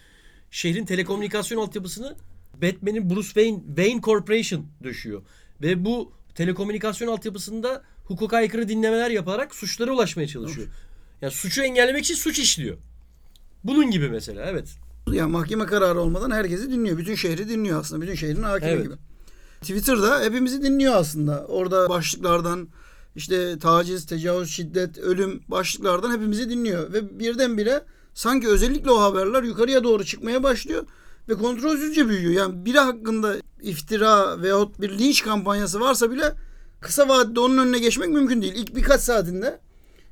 Şehrin 0.51 0.85
telekomünikasyon 0.85 1.59
altyapısını 1.59 2.17
Batman'in 2.63 3.11
Bruce 3.11 3.27
Wayne 3.27 3.61
Wayne 3.67 4.01
Corporation 4.01 4.67
döşüyor. 4.85 5.23
Ve 5.63 5.85
bu 5.85 6.13
telekomünikasyon 6.35 7.09
altyapısında 7.09 7.83
hukuka 8.05 8.37
aykırı 8.37 8.69
dinlemeler 8.69 9.11
yaparak 9.11 9.55
suçlara 9.55 9.93
ulaşmaya 9.93 10.29
çalışıyor. 10.29 10.69
Yani 11.23 11.33
suçu 11.33 11.63
engellemek 11.63 12.05
için 12.05 12.15
suç 12.15 12.39
işliyor. 12.39 12.77
Bunun 13.65 13.91
gibi 13.91 14.09
mesela 14.09 14.47
evet. 14.51 14.69
yani 15.13 15.33
mahkeme 15.33 15.67
kararı 15.67 16.01
olmadan 16.01 16.31
herkesi 16.31 16.71
dinliyor. 16.73 16.99
Bütün 16.99 17.15
şehri 17.15 17.49
dinliyor 17.49 17.81
aslında. 17.81 18.03
Bütün 18.03 18.15
şehrin 18.15 18.43
hakimi 18.43 18.71
Evet. 18.71 18.85
gibi. 18.85 18.95
Twitter'da 19.61 20.21
hepimizi 20.21 20.63
dinliyor 20.63 20.95
aslında. 20.95 21.47
Orada 21.47 21.89
başlıklardan 21.89 22.69
işte 23.19 23.59
taciz, 23.59 24.07
tecavüz, 24.07 24.51
şiddet, 24.51 24.99
ölüm 24.99 25.43
başlıklardan 25.49 26.13
hepimizi 26.13 26.51
dinliyor. 26.51 26.93
Ve 26.93 27.19
birdenbire 27.19 27.85
sanki 28.15 28.49
özellikle 28.49 28.91
o 28.91 29.01
haberler 29.01 29.43
yukarıya 29.43 29.85
doğru 29.85 30.05
çıkmaya 30.05 30.43
başlıyor. 30.43 30.87
Ve 31.29 31.35
kontrolsüzce 31.35 32.09
büyüyor. 32.09 32.33
Yani 32.33 32.65
biri 32.65 32.79
hakkında 32.79 33.37
iftira 33.63 34.43
veyahut 34.43 34.81
bir 34.81 34.99
linç 34.99 35.25
kampanyası 35.25 35.81
varsa 35.81 36.11
bile 36.11 36.35
kısa 36.81 37.09
vadede 37.09 37.41
onun 37.41 37.59
önüne 37.59 37.79
geçmek 37.79 38.09
mümkün 38.09 38.43
değil. 38.43 38.55
İlk 38.57 38.77
birkaç 38.77 39.01
saatinde 39.01 39.61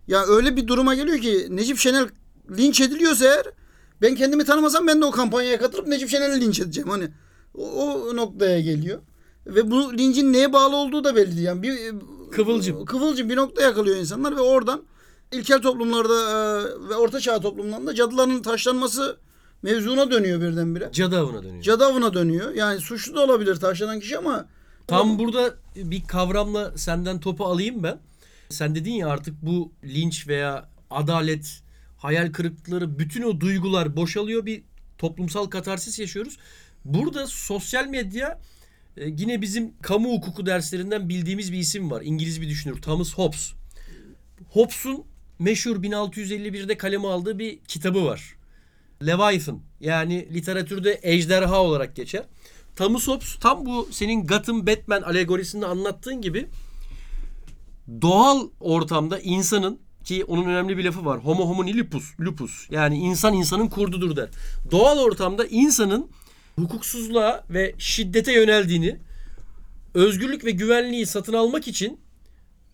ya 0.09 0.27
öyle 0.27 0.57
bir 0.57 0.67
duruma 0.67 0.95
geliyor 0.95 1.19
ki 1.19 1.47
Necip 1.51 1.79
Şenel 1.79 2.09
linç 2.59 2.81
ediliyorsa 2.81 3.25
eğer 3.25 3.47
ben 4.03 4.15
kendimi 4.15 4.45
tanımasam 4.45 4.87
ben 4.87 5.01
de 5.01 5.05
o 5.05 5.11
kampanyaya 5.11 5.59
katılıp 5.59 5.87
Necip 5.87 6.09
Şenel'i 6.09 6.41
linç 6.41 6.61
edeceğim. 6.61 6.89
Hani 6.89 7.09
o, 7.55 7.93
o 7.93 8.17
noktaya 8.17 8.61
geliyor. 8.61 8.99
Ve 9.47 9.71
bu 9.71 9.99
lincin 9.99 10.33
neye 10.33 10.53
bağlı 10.53 10.77
olduğu 10.77 11.05
da 11.05 11.17
belli 11.17 11.37
değil. 11.37 11.47
Yani 11.47 11.63
bir 11.63 11.95
Kıvılcım. 12.31 12.85
Kıvılcım 12.85 13.31
bir 13.31 13.37
nokta 13.37 13.63
yakalıyor 13.63 13.97
insanlar 13.97 14.37
ve 14.37 14.41
oradan 14.41 14.83
ilkel 15.33 15.63
toplumlarda 15.63 16.15
e, 16.15 16.89
ve 16.89 16.95
orta 16.95 17.21
çağ 17.21 17.41
toplumlarında 17.41 17.95
cadıların 17.95 18.43
taşlanması 18.43 19.17
mevzuna 19.63 20.11
dönüyor 20.11 20.41
birdenbire. 20.41 20.89
Cadı 20.93 21.19
avına 21.19 21.43
dönüyor. 21.43 21.63
Cadı 21.63 21.85
avına 21.85 22.15
dönüyor. 22.15 22.55
Yani 22.55 22.81
suçlu 22.81 23.17
da 23.17 23.25
olabilir 23.25 23.57
taşlanan 23.57 24.01
kişi 24.01 24.19
ama 24.19 24.47
Tam 24.87 25.19
burada 25.19 25.55
bir 25.77 26.05
kavramla 26.05 26.79
senden 26.79 27.21
topu 27.21 27.45
alayım 27.45 27.83
ben. 27.83 27.99
Sen 28.49 28.75
dedin 28.75 28.93
ya 28.93 29.09
artık 29.09 29.35
bu 29.43 29.73
linç 29.85 30.29
veya 30.29 30.69
adalet, 30.91 31.63
hayal 31.99 32.33
kırıklıkları, 32.33 32.99
bütün 32.99 33.23
o 33.23 33.41
duygular 33.41 33.97
boşalıyor 33.97 34.47
bir 34.47 34.63
toplumsal 34.99 35.47
katarsis 35.47 35.99
yaşıyoruz. 35.99 36.37
Burada 36.85 37.27
sosyal 37.27 37.87
medya 37.87 38.41
e, 38.97 39.09
yine 39.19 39.43
bizim 39.43 39.73
kamu 39.83 40.13
hukuku 40.13 40.47
derslerinden 40.47 41.09
bildiğimiz 41.09 41.53
bir 41.53 41.59
isim 41.59 41.91
var. 41.91 42.03
İngiliz 42.03 42.41
bir 42.41 42.49
düşünür 42.49 42.83
Thomas 42.83 43.15
Hobbes. 43.15 43.53
Hobbes'un 44.49 45.05
meşhur 45.39 45.83
1651'de 45.83 46.77
kaleme 46.77 47.09
aldığı 47.09 47.39
bir 47.39 47.59
kitabı 47.59 48.05
var. 48.05 48.37
Leviathan 49.07 49.61
yani 49.81 50.35
literatürde 50.35 51.01
ejderha 51.03 51.63
olarak 51.63 51.97
geçer. 51.97 52.25
Thomas 52.77 53.09
Hobbes 53.09 53.37
tam 53.41 53.67
bu 53.67 53.89
senin 53.91 54.27
Gotham 54.27 54.67
Batman 54.67 55.03
alegorisinde 55.03 55.67
anlattığın 55.67 56.21
gibi 56.21 56.47
doğal 58.03 58.49
ortamda 58.61 59.19
insanın 59.19 59.79
ki 60.05 60.25
onun 60.25 60.45
önemli 60.45 60.79
bir 60.79 60.85
lafı 60.85 61.05
var. 61.05 61.19
Homo 61.19 61.49
homini 61.49 61.79
lupus, 61.79 62.21
lupus. 62.21 62.71
Yani 62.71 62.99
insan 62.99 63.35
insanın 63.35 63.69
kurdudur 63.69 64.17
der. 64.17 64.29
Doğal 64.71 64.99
ortamda 64.99 65.47
insanın 65.47 66.11
hukuksuzluğa 66.57 67.45
ve 67.51 67.75
şiddete 67.79 68.33
yöneldiğini, 68.33 68.97
özgürlük 69.95 70.45
ve 70.45 70.51
güvenliği 70.51 71.07
satın 71.07 71.33
almak 71.33 71.69
için 71.69 72.01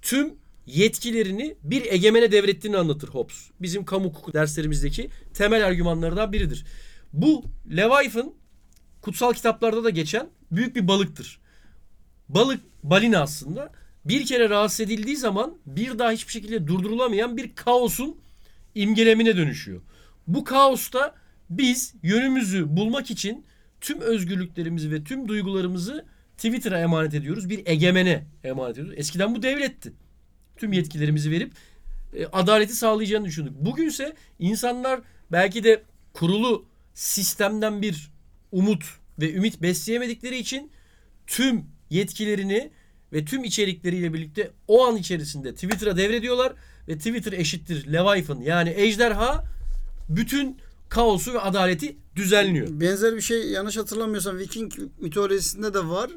tüm 0.03 0.35
yetkilerini 0.67 1.57
bir 1.63 1.93
egemene 1.93 2.33
devrettiğini 2.33 2.77
anlatır 2.77 3.09
Hobbes. 3.09 3.51
Bizim 3.61 3.85
kamu 3.85 4.05
hukuku 4.05 4.33
derslerimizdeki 4.33 5.11
temel 5.35 5.67
argümanlardan 5.67 6.33
biridir. 6.33 6.65
Bu 7.13 7.45
Leviathan 7.77 8.35
kutsal 9.03 9.33
kitaplarda 9.33 9.85
da 9.85 9.91
geçen 9.91 10.29
büyük 10.51 10.77
bir 10.77 10.89
balıktır. 10.89 11.41
Balık 12.29 12.61
balina 12.83 13.21
aslında 13.21 13.73
bir 14.05 14.27
kere 14.27 14.51
rahatsız 14.51 14.81
edildiği 14.81 15.17
zaman 15.17 15.59
bir 15.67 15.99
daha 15.99 16.11
hiçbir 16.11 16.33
şekilde 16.33 16.67
durdurulamayan 16.67 17.37
bir 17.37 17.55
kaosun 17.55 18.21
imgelemine 18.75 19.37
dönüşüyor. 19.37 19.81
Bu 20.27 20.45
kaosta 20.45 21.15
biz 21.51 21.95
yönümüzü 22.03 22.77
bulmak 22.77 23.11
için 23.11 23.47
tüm 23.83 24.01
özgürlüklerimizi 24.01 24.91
ve 24.91 25.05
tüm 25.05 25.29
duygularımızı 25.29 26.05
Twitter'a 26.37 26.79
emanet 26.79 27.15
ediyoruz. 27.15 27.51
Bir 27.51 27.63
egemene 27.67 28.25
emanet 28.45 28.73
ediyoruz. 28.73 28.95
Eskiden 28.97 29.35
bu 29.35 29.43
devletti. 29.43 29.93
Tüm 30.57 30.73
yetkilerimizi 30.73 31.31
verip 31.31 31.53
e, 32.15 32.27
adaleti 32.27 32.75
sağlayacağını 32.75 33.25
düşündük. 33.25 33.53
Bugünse 33.55 34.15
insanlar 34.39 35.01
belki 35.33 35.65
de 35.65 35.83
kurulu 36.13 36.67
sistemden 36.95 37.83
bir 37.83 38.11
umut 38.53 38.85
ve 39.21 39.33
ümit 39.33 39.63
besleyemedikleri 39.63 40.39
için 40.39 40.71
tüm 41.27 41.65
yetkilerini 41.91 42.71
ve 43.13 43.25
tüm 43.25 43.45
içerikleriyle 43.45 44.15
birlikte 44.15 44.51
o 44.69 44.87
an 44.87 44.97
içerisinde 44.97 45.55
Twitter'a 45.55 45.97
devrediyorlar 45.97 46.53
ve 46.89 46.99
Twitter 46.99 47.33
eşittir 47.33 47.93
Leviathan 47.93 48.41
yani 48.41 48.75
ejderha 48.77 49.45
bütün 50.09 50.57
kaosu 50.89 51.35
ve 51.35 51.41
adaleti 51.41 51.97
düzenliyor. 52.17 52.69
benzer 52.81 53.17
bir 53.17 53.21
şey 53.21 53.49
yanlış 53.51 53.77
hatırlamıyorsam 53.77 54.39
Viking 54.39 54.73
mitolojisinde 55.01 55.75
de 55.75 55.89
var. 55.89 56.11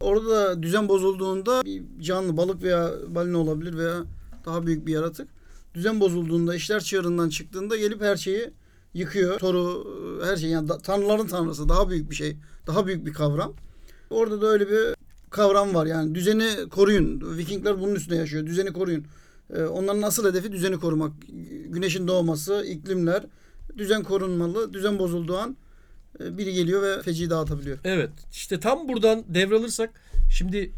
Orada 0.00 0.30
da 0.30 0.62
düzen 0.62 0.88
bozulduğunda 0.88 1.64
bir 1.64 1.82
canlı 2.00 2.36
balık 2.36 2.62
veya 2.62 2.90
balina 3.08 3.38
olabilir 3.38 3.76
veya 3.78 4.04
daha 4.46 4.66
büyük 4.66 4.86
bir 4.86 4.92
yaratık. 4.92 5.28
Düzen 5.74 6.00
bozulduğunda 6.00 6.54
işler 6.54 6.80
çığırından 6.80 7.28
çıktığında 7.28 7.76
gelip 7.76 8.00
her 8.02 8.16
şeyi 8.16 8.50
yıkıyor. 8.94 9.38
Toru 9.38 9.86
her 10.24 10.36
şey 10.36 10.50
yani 10.50 10.68
da- 10.68 10.78
tanrıların 10.78 11.26
tanrısı 11.26 11.68
daha 11.68 11.90
büyük 11.90 12.10
bir 12.10 12.14
şey. 12.14 12.36
Daha 12.66 12.86
büyük 12.86 13.06
bir 13.06 13.12
kavram. 13.12 13.52
Orada 14.10 14.40
da 14.42 14.46
öyle 14.46 14.70
bir 14.70 14.94
kavram 15.30 15.74
var. 15.74 15.86
Yani 15.86 16.14
düzeni 16.14 16.68
koruyun. 16.70 17.36
Vikingler 17.38 17.80
bunun 17.80 17.94
üstüne 17.94 18.16
yaşıyor. 18.18 18.46
Düzeni 18.46 18.72
koruyun. 18.72 19.04
Ee, 19.56 19.62
onların 19.62 20.02
asıl 20.02 20.28
hedefi 20.28 20.52
düzeni 20.52 20.78
korumak. 20.80 21.12
Güneşin 21.68 22.08
doğması, 22.08 22.64
iklimler, 22.68 23.22
düzen 23.78 24.02
korunmalı. 24.02 24.72
Düzen 24.72 24.98
bozulduğu 24.98 25.38
an 25.38 25.56
e, 26.20 26.38
biri 26.38 26.52
geliyor 26.52 26.82
ve 26.82 27.02
feci 27.02 27.30
dağıtabiliyor. 27.30 27.78
Evet. 27.84 28.10
işte 28.32 28.60
tam 28.60 28.88
buradan 28.88 29.24
devralırsak 29.28 30.00
şimdi 30.30 30.72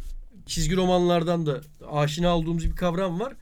çizgi 0.46 0.76
romanlardan 0.76 1.46
da 1.46 1.60
aşina 1.90 2.36
olduğumuz 2.36 2.70
bir 2.70 2.76
kavram 2.76 3.20
var. 3.20 3.32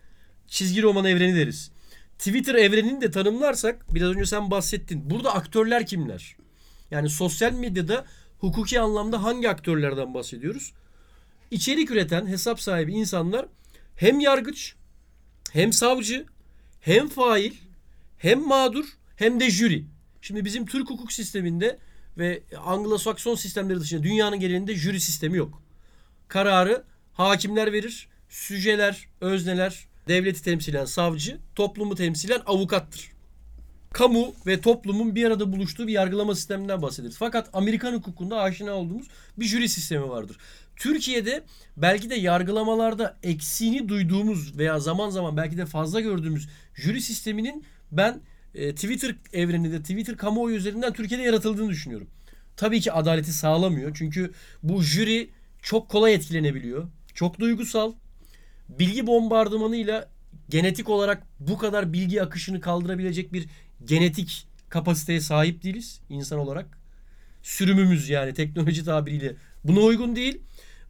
Çizgi 0.47 0.83
roman 0.83 1.05
evreni 1.05 1.37
deriz. 1.37 1.71
Twitter 2.19 2.55
evrenini 2.55 3.01
de 3.01 3.11
tanımlarsak 3.11 3.95
biraz 3.95 4.11
önce 4.11 4.27
sen 4.27 4.51
bahsettin. 4.51 5.11
Burada 5.11 5.35
aktörler 5.35 5.87
kimler? 5.87 6.37
Yani 6.91 7.11
sosyal 7.11 7.53
medyada 7.53 8.05
hukuki 8.39 8.81
anlamda 8.81 9.23
hangi 9.23 9.49
aktörlerden 9.51 10.15
bahsediyoruz? 10.15 10.73
İçerik 11.51 11.91
üreten 11.91 12.27
hesap 12.27 12.61
sahibi 12.61 12.93
insanlar 12.93 13.47
hem 13.97 14.21
yargıç, 14.21 14.75
hem 15.53 15.73
savcı, 15.73 16.27
hem 16.81 17.09
fail, 17.09 17.53
hem 18.19 18.47
mağdur, 18.47 18.85
hem 19.21 19.41
de 19.41 19.51
jüri. 19.51 19.85
Şimdi 20.23 20.45
bizim 20.45 20.67
Türk 20.67 20.91
hukuk 20.91 21.13
sisteminde 21.13 21.79
ve 22.19 22.43
Anglo-Sakson 22.53 23.37
sistemleri 23.37 23.81
dışında 23.81 24.03
dünyanın 24.03 24.41
genelinde 24.41 24.75
jüri 24.75 25.01
sistemi 25.01 25.39
yok. 25.39 25.63
Kararı 26.29 26.85
hakimler 27.13 27.73
verir, 27.73 28.09
süceler, 28.29 29.09
özneler, 29.21 29.87
devleti 30.09 30.43
temsilen 30.43 30.85
savcı, 30.85 31.39
toplumu 31.55 31.95
temsilen 31.95 32.41
avukattır. 32.47 33.11
Kamu 33.93 34.35
ve 34.47 34.61
toplumun 34.61 35.15
bir 35.15 35.25
arada 35.25 35.53
buluştuğu 35.53 35.87
bir 35.87 35.93
yargılama 35.93 36.35
sisteminden 36.35 36.83
bahsederiz. 36.83 37.17
Fakat 37.19 37.51
Amerikan 37.53 37.93
hukukunda 37.93 38.41
aşina 38.41 38.73
olduğumuz 38.73 39.09
bir 39.37 39.45
jüri 39.45 39.69
sistemi 39.69 40.09
vardır. 40.09 40.37
Türkiye'de 40.77 41.43
belki 41.77 42.11
de 42.11 42.15
yargılamalarda 42.15 43.17
eksiğini 43.23 43.89
duyduğumuz 43.89 44.59
veya 44.59 44.79
zaman 44.79 45.11
zaman 45.11 45.37
belki 45.37 45.57
de 45.57 45.67
fazla 45.67 46.01
gördüğümüz 46.01 46.49
jüri 46.75 47.03
sisteminin 47.03 47.65
ben 47.93 48.21
e, 48.55 48.75
Twitter 48.75 49.15
evreninde, 49.33 49.81
Twitter 49.81 50.17
kamuoyu 50.17 50.57
üzerinden 50.57 50.93
Türkiye'de 50.93 51.25
yaratıldığını 51.25 51.69
düşünüyorum. 51.69 52.09
Tabii 52.57 52.81
ki 52.81 52.93
adaleti 52.93 53.33
sağlamıyor. 53.33 53.91
Çünkü 53.95 54.33
bu 54.63 54.83
jüri 54.83 55.31
çok 55.63 55.89
kolay 55.89 56.15
etkilenebiliyor. 56.15 56.89
Çok 57.15 57.41
duygusal. 57.41 57.93
Bilgi 58.69 59.07
bombardımanıyla 59.07 60.09
genetik 60.49 60.89
olarak 60.89 61.23
bu 61.41 61.59
kadar 61.59 61.93
bilgi 61.93 62.23
akışını 62.23 62.61
kaldırabilecek 62.61 63.33
bir 63.33 63.47
genetik 63.85 64.47
kapasiteye 64.69 65.21
sahip 65.21 65.63
değiliz 65.63 66.01
insan 66.09 66.39
olarak. 66.39 66.79
Sürümümüz 67.43 68.09
yani 68.09 68.35
teknoloji 68.35 68.85
tabiriyle 68.85 69.35
buna 69.65 69.81
uygun 69.81 70.17
değil. 70.17 70.39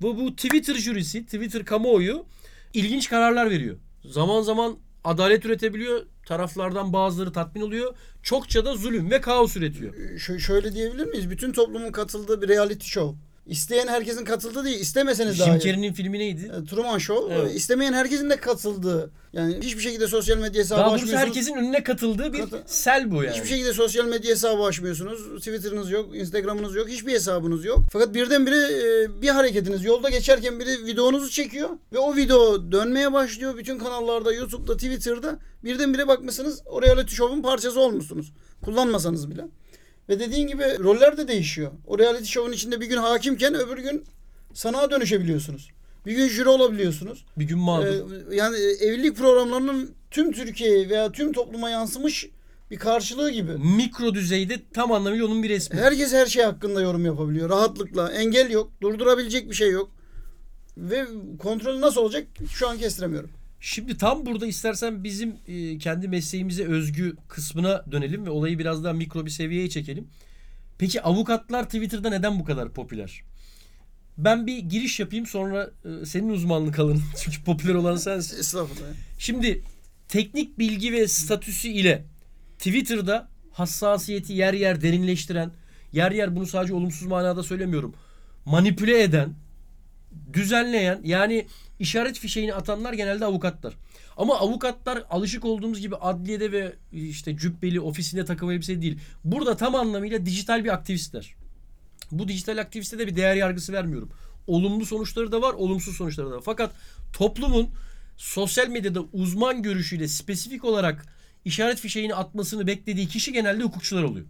Ve 0.03 0.07
bu 0.17 0.37
Twitter 0.37 0.75
jürisi, 0.75 1.25
Twitter 1.25 1.65
kamuoyu 1.65 2.27
ilginç 2.75 3.09
kararlar 3.09 3.51
veriyor. 3.51 3.77
Zaman 4.05 4.43
zaman 4.43 4.77
adalet 5.05 5.45
üretebiliyor. 5.45 6.03
Taraflardan 6.27 6.93
bazıları 6.93 7.33
tatmin 7.33 7.63
oluyor. 7.63 7.95
Çokça 8.23 8.65
da 8.65 8.75
zulüm 8.75 9.11
ve 9.11 9.21
kaos 9.21 9.57
üretiyor. 9.57 10.19
Ş- 10.19 10.39
şöyle 10.39 10.73
diyebilir 10.73 11.07
miyiz? 11.07 11.31
Bütün 11.31 11.53
toplumun 11.53 11.93
katıldığı 11.93 12.43
bir 12.43 12.49
reality 12.49 12.87
show. 12.87 13.19
İsteyen 13.47 13.87
herkesin 13.87 14.25
katıldığı 14.25 14.65
değil. 14.65 14.81
İstemeseniz 14.81 15.35
Jim 15.37 15.47
dahi. 15.47 15.61
Carrey'nin 15.61 15.93
filmi 15.93 16.19
neydi? 16.19 16.53
E, 16.63 16.65
Truman 16.65 16.99
Show. 16.99 17.35
Evet. 17.35 17.51
e, 17.53 17.55
istemeyen 17.55 17.93
herkesin 17.93 18.31
de 18.31 18.37
katıldığı. 18.37 19.11
Yani 19.33 19.59
hiçbir 19.63 19.83
şekilde 19.83 20.07
sosyal 20.09 20.37
medya 20.39 20.61
hesabı 20.63 20.81
Daha 20.81 20.91
doğrusu 20.91 21.05
açmıyorsunuz. 21.05 21.29
herkesin 21.37 21.55
önüne 21.55 21.83
katıldığı 21.85 22.33
bir 22.33 22.39
Katı- 22.41 22.63
sel 22.67 23.11
bu 23.11 23.25
yani. 23.25 23.37
Hiçbir 23.37 23.49
şekilde 23.49 23.73
sosyal 23.73 24.05
medya 24.05 24.31
hesabı 24.31 24.63
açmıyorsunuz. 24.63 25.39
Twitter'ınız 25.39 25.91
yok, 25.91 26.17
Instagram'ınız 26.17 26.75
yok, 26.75 26.89
hiçbir 26.89 27.13
hesabınız 27.13 27.65
yok. 27.65 27.79
Fakat 27.93 28.15
birdenbire 28.15 28.57
e, 28.57 29.23
bir 29.23 29.29
hareketiniz 29.29 29.85
yolda 29.85 30.11
geçerken 30.11 30.61
biri 30.61 30.87
videonuzu 30.87 31.31
çekiyor 31.31 31.69
ve 31.93 31.99
o 31.99 32.17
video 32.17 32.73
dönmeye 32.73 33.13
başlıyor. 33.13 33.57
Bütün 33.57 33.79
kanallarda, 33.79 34.33
YouTube'da, 34.33 34.77
Twitter'da 34.77 35.39
birdenbire 35.65 36.09
bakmışsınız 36.09 36.63
o 36.67 36.83
reality 36.83 37.15
show'un 37.15 37.43
parçası 37.43 37.81
olmuşsunuz. 37.81 38.33
Kullanmasanız 38.65 39.31
bile. 39.31 39.45
Ve 40.11 40.21
dediğin 40.21 40.49
gibi 40.49 40.63
roller 40.79 41.17
de 41.17 41.29
değişiyor. 41.29 41.73
O 41.87 41.99
reality 41.99 42.25
show'un 42.25 42.53
içinde 42.53 42.81
bir 42.81 42.87
gün 42.87 42.97
hakimken 42.97 43.55
öbür 43.55 43.79
gün 43.79 44.05
sanığa 44.55 44.91
dönüşebiliyorsunuz. 44.91 45.71
Bir 46.07 46.13
gün 46.13 46.29
jüri 46.29 46.49
olabiliyorsunuz. 46.49 47.25
Bir 47.37 47.45
gün 47.45 47.59
mağdur. 47.59 47.87
Ee, 47.87 48.37
yani 48.37 48.57
evlilik 48.57 49.17
programlarının 49.17 49.95
tüm 50.11 50.33
Türkiye'ye 50.33 50.89
veya 50.89 51.13
tüm 51.13 51.33
topluma 51.33 51.71
yansımış 51.71 52.29
bir 52.71 52.77
karşılığı 52.77 53.31
gibi. 53.31 53.53
Mikro 53.53 54.15
düzeyde 54.15 54.61
tam 54.75 54.93
anlamıyla 54.93 55.27
onun 55.27 55.43
bir 55.43 55.49
resmi. 55.49 55.81
Herkes 55.81 56.13
her 56.13 56.27
şey 56.27 56.45
hakkında 56.45 56.81
yorum 56.81 57.05
yapabiliyor 57.05 57.51
rahatlıkla. 57.51 58.13
Engel 58.13 58.51
yok, 58.51 58.71
durdurabilecek 58.83 59.51
bir 59.51 59.55
şey 59.55 59.71
yok. 59.71 59.91
Ve 60.77 61.07
kontrolü 61.39 61.81
nasıl 61.81 62.01
olacak 62.01 62.27
şu 62.51 62.69
an 62.69 62.79
kestiremiyorum. 62.79 63.31
Şimdi 63.61 63.97
tam 63.97 64.27
burada 64.27 64.47
istersen 64.47 65.05
bizim 65.05 65.37
e, 65.49 65.79
kendi 65.79 66.09
mesleğimize 66.09 66.65
özgü 66.65 67.17
kısmına 67.29 67.85
dönelim 67.93 68.27
ve 68.27 68.31
olayı 68.31 68.59
biraz 68.59 68.85
daha 68.85 68.93
mikro 68.93 69.27
bir 69.27 69.31
seviyeye 69.31 69.69
çekelim. 69.69 70.09
Peki 70.79 71.03
avukatlar 71.03 71.65
Twitter'da 71.65 72.11
neden 72.11 72.39
bu 72.41 72.45
kadar 72.45 72.73
popüler? 72.73 73.23
Ben 74.19 74.47
bir 74.47 74.59
giriş 74.59 75.01
yapayım 75.01 75.27
sonra 75.27 75.71
e, 75.85 76.07
senin 76.07 76.29
uzmanlık 76.29 76.79
alanın. 76.79 77.03
Çünkü 77.23 77.45
popüler 77.45 77.75
olan 77.75 77.97
sensin. 77.97 78.39
Estağfurullah. 78.39 78.87
Şimdi 79.19 79.63
teknik 80.09 80.59
bilgi 80.59 80.93
ve 80.93 81.09
statüsü 81.09 81.69
ile 81.69 82.05
Twitter'da 82.59 83.29
hassasiyeti 83.53 84.33
yer 84.33 84.55
yer 84.55 84.83
derinleştiren, 84.83 85.51
yer 85.93 86.13
yer 86.13 86.37
bunu 86.37 86.47
sadece 86.47 86.75
olumsuz 86.75 87.07
manada 87.07 87.43
söylemiyorum. 87.43 87.95
Manipüle 88.45 89.03
eden, 89.03 89.35
düzenleyen 90.33 91.01
yani 91.05 91.47
işaret 91.81 92.19
fişeğini 92.19 92.55
atanlar 92.55 92.93
genelde 92.93 93.25
avukatlar. 93.25 93.75
Ama 94.17 94.39
avukatlar 94.39 95.05
alışık 95.11 95.45
olduğumuz 95.45 95.81
gibi 95.81 95.97
adliyede 95.97 96.53
ve 96.53 96.73
işte 96.93 97.37
cübbeli 97.37 97.81
ofisinde 97.81 98.25
takım 98.25 98.51
elbise 98.51 98.83
değil. 98.83 98.99
Burada 99.25 99.57
tam 99.57 99.75
anlamıyla 99.75 100.27
dijital 100.27 100.65
bir 100.65 100.73
aktivistler. 100.73 101.35
Bu 102.13 102.29
dijital 102.29 102.59
aktiviste 102.59 102.99
de 102.99 103.07
bir 103.07 103.17
değer 103.17 103.35
yargısı 103.35 103.73
vermiyorum. 103.73 104.11
Olumlu 104.47 104.87
sonuçları 104.87 105.33
da 105.33 105.43
var, 105.43 105.53
olumsuz 105.55 105.97
sonuçları 105.97 106.31
da 106.31 106.35
var. 106.35 106.43
Fakat 106.45 106.73
toplumun 107.13 107.69
sosyal 108.17 108.69
medyada 108.69 109.01
uzman 109.13 109.63
görüşüyle 109.63 110.09
spesifik 110.09 110.65
olarak 110.65 111.07
işaret 111.45 111.79
fişeğini 111.79 112.15
atmasını 112.15 112.67
beklediği 112.67 113.09
kişi 113.09 113.33
genelde 113.33 113.63
hukukçular 113.63 114.03
oluyor. 114.03 114.27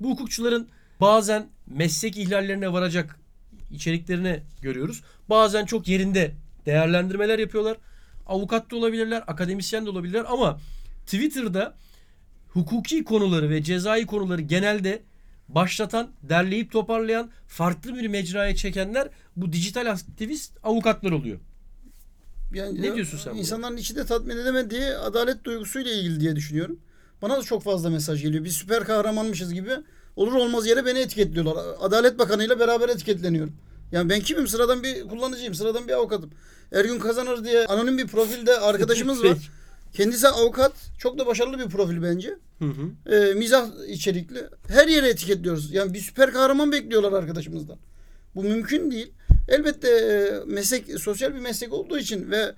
Bu 0.00 0.10
hukukçuların 0.10 0.68
bazen 1.00 1.46
meslek 1.66 2.16
ihlallerine 2.16 2.72
varacak 2.72 3.18
içeriklerini 3.70 4.40
görüyoruz. 4.62 5.02
Bazen 5.28 5.64
çok 5.64 5.88
yerinde 5.88 6.34
değerlendirmeler 6.66 7.38
yapıyorlar. 7.38 7.76
Avukat 8.26 8.70
da 8.70 8.76
olabilirler, 8.76 9.24
akademisyen 9.26 9.86
de 9.86 9.90
olabilirler 9.90 10.24
ama 10.28 10.60
Twitter'da 11.06 11.74
hukuki 12.48 13.04
konuları 13.04 13.50
ve 13.50 13.62
cezai 13.62 14.06
konuları 14.06 14.40
genelde 14.40 15.02
başlatan, 15.48 16.10
derleyip 16.22 16.72
toparlayan, 16.72 17.30
farklı 17.46 17.94
bir 17.94 18.08
mecraya 18.08 18.56
çekenler 18.56 19.08
bu 19.36 19.52
dijital 19.52 19.90
aktivist 19.90 20.52
avukatlar 20.62 21.12
oluyor. 21.12 21.38
Yani 22.54 22.82
Ne 22.82 22.94
diyorsun 22.94 23.18
sen? 23.18 23.34
İnsanların 23.34 23.76
içi 23.76 23.96
de 23.96 24.06
tatmin 24.06 24.36
edemediği 24.36 24.84
adalet 24.84 25.44
duygusuyla 25.44 25.92
ilgili 25.92 26.20
diye 26.20 26.36
düşünüyorum. 26.36 26.80
Bana 27.22 27.36
da 27.36 27.42
çok 27.42 27.62
fazla 27.62 27.90
mesaj 27.90 28.22
geliyor. 28.22 28.44
Biz 28.44 28.54
süper 28.54 28.84
kahramanmışız 28.84 29.54
gibi 29.54 29.70
olur 30.16 30.32
olmaz 30.32 30.66
yere 30.66 30.86
beni 30.86 30.98
etiketliyorlar. 30.98 31.56
Adalet 31.80 32.18
Bakanı 32.18 32.44
ile 32.44 32.58
beraber 32.60 32.88
etiketleniyorum. 32.88 33.56
Yani 33.92 34.08
ben 34.08 34.20
kimim? 34.20 34.48
Sıradan 34.48 34.82
bir 34.82 35.08
kullanıcıyım. 35.08 35.54
Sıradan 35.54 35.88
bir 35.88 35.92
avukatım. 35.92 36.30
Ergün 36.72 36.98
Kazanır 36.98 37.44
diye 37.44 37.66
anonim 37.66 37.98
bir 37.98 38.06
profilde 38.06 38.58
arkadaşımız 38.58 39.24
var. 39.24 39.50
Kendisi 39.92 40.28
avukat. 40.28 40.72
Çok 40.98 41.18
da 41.18 41.26
başarılı 41.26 41.58
bir 41.58 41.68
profil 41.68 42.02
bence. 42.02 42.34
Hı 42.58 42.64
hı. 42.64 43.14
Ee, 43.14 43.34
mizah 43.34 43.68
içerikli. 43.88 44.44
Her 44.68 44.88
yere 44.88 45.08
etiketliyoruz. 45.08 45.72
Yani 45.72 45.94
bir 45.94 46.00
süper 46.00 46.32
kahraman 46.32 46.72
bekliyorlar 46.72 47.12
arkadaşımızdan. 47.12 47.76
Bu 48.34 48.42
mümkün 48.42 48.90
değil. 48.90 49.12
Elbette 49.48 49.88
e, 49.88 50.32
meslek 50.46 51.00
sosyal 51.00 51.34
bir 51.34 51.40
meslek 51.40 51.72
olduğu 51.72 51.98
için 51.98 52.30
ve 52.30 52.54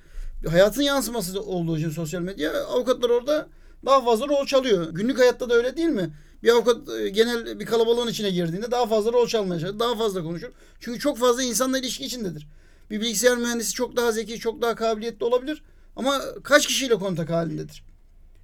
hayatın 0.48 0.82
yansıması 0.82 1.42
olduğu 1.42 1.78
için 1.78 1.90
sosyal 1.90 2.20
medya 2.20 2.64
avukatlar 2.64 3.10
orada 3.10 3.48
daha 3.84 4.04
fazla 4.04 4.28
rol 4.28 4.46
çalıyor. 4.46 4.88
Günlük 4.90 5.18
hayatta 5.18 5.50
da 5.50 5.54
öyle 5.54 5.76
değil 5.76 5.88
mi? 5.88 6.10
Bir 6.42 6.48
avukat 6.48 6.88
e, 6.88 7.08
genel 7.08 7.60
bir 7.60 7.66
kalabalığın 7.66 8.08
içine 8.08 8.30
girdiğinde 8.30 8.70
daha 8.70 8.86
fazla 8.86 9.12
rol 9.12 9.26
çalmaya 9.26 9.60
çalışır, 9.60 9.78
daha 9.78 9.96
fazla 9.96 10.22
konuşur. 10.22 10.48
Çünkü 10.80 10.98
çok 10.98 11.18
fazla 11.18 11.42
insanla 11.42 11.78
ilişki 11.78 12.04
içindedir. 12.04 12.46
Bir 12.90 13.00
bilgisayar 13.00 13.36
mühendisi 13.36 13.72
çok 13.72 13.96
daha 13.96 14.12
zeki, 14.12 14.38
çok 14.38 14.62
daha 14.62 14.74
kabiliyetli 14.74 15.24
olabilir 15.24 15.62
ama 15.96 16.22
kaç 16.42 16.66
kişiyle 16.66 16.94
kontak 16.94 17.30
halindedir? 17.30 17.84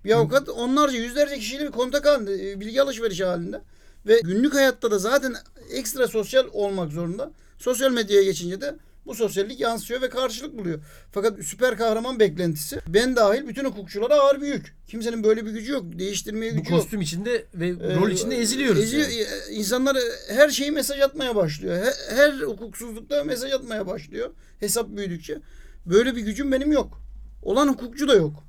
Bir 0.05 0.13
avukat 0.13 0.49
onlarca, 0.49 0.99
yüzlerce 0.99 1.39
kişiyle 1.39 1.67
bir 1.67 1.71
kontak 1.71 2.07
halinde, 2.07 2.51
e, 2.51 2.61
bilgi 2.61 2.83
alışverişi 2.83 3.25
halinde. 3.25 3.61
Ve 4.07 4.21
günlük 4.25 4.55
hayatta 4.55 4.91
da 4.91 4.99
zaten 4.99 5.35
ekstra 5.71 6.09
sosyal 6.09 6.47
olmak 6.53 6.93
zorunda. 6.93 7.33
Sosyal 7.59 7.91
medyaya 7.91 8.23
geçince 8.23 8.61
de 8.61 8.77
bu 9.07 9.15
sosyallik 9.15 9.61
yansıyor 9.61 10.03
ve 10.03 10.09
karşılık 10.09 10.59
buluyor. 10.59 10.81
Fakat 11.13 11.45
süper 11.45 11.77
kahraman 11.77 12.21
beklentisi 12.21 12.81
ben 12.89 13.17
dahil 13.17 13.49
bütün 13.49 13.65
hukukçulara 13.65 14.15
ağır 14.15 14.41
bir 14.41 14.47
yük. 14.47 14.77
Kimsenin 14.87 15.25
böyle 15.25 15.47
bir 15.47 15.51
gücü 15.51 15.73
yok. 15.73 15.85
Değiştirmeye 15.99 16.53
Bu 16.53 16.57
gücü 16.57 16.73
yok. 16.73 16.81
kostüm 16.83 17.01
içinde 17.01 17.47
ve 17.55 17.69
Ee, 17.69 17.97
rol 17.97 18.11
içinde 18.11 18.37
eziliyoruz. 18.37 18.83
eziliyor- 18.83 19.09
yani. 19.09 19.29
e, 19.51 19.55
İnsanlar 19.55 19.97
her 20.29 20.49
şeyi 20.49 20.71
mesaj 20.71 21.01
atmaya 21.01 21.37
başlıyor. 21.37 21.77
Her, 21.85 22.17
her 22.17 22.33
hukuksuzlukta 22.33 23.25
mesaj 23.25 23.53
atmaya 23.53 23.87
başlıyor. 23.87 24.31
Hesap 24.61 24.89
büyüdükçe. 24.89 25.39
Böyle 25.87 26.17
bir 26.17 26.21
gücüm 26.21 26.53
benim 26.53 26.73
yok. 26.73 27.01
Olan 27.43 27.69
hukukçu 27.69 28.09
da 28.09 28.15
yok. 28.15 28.45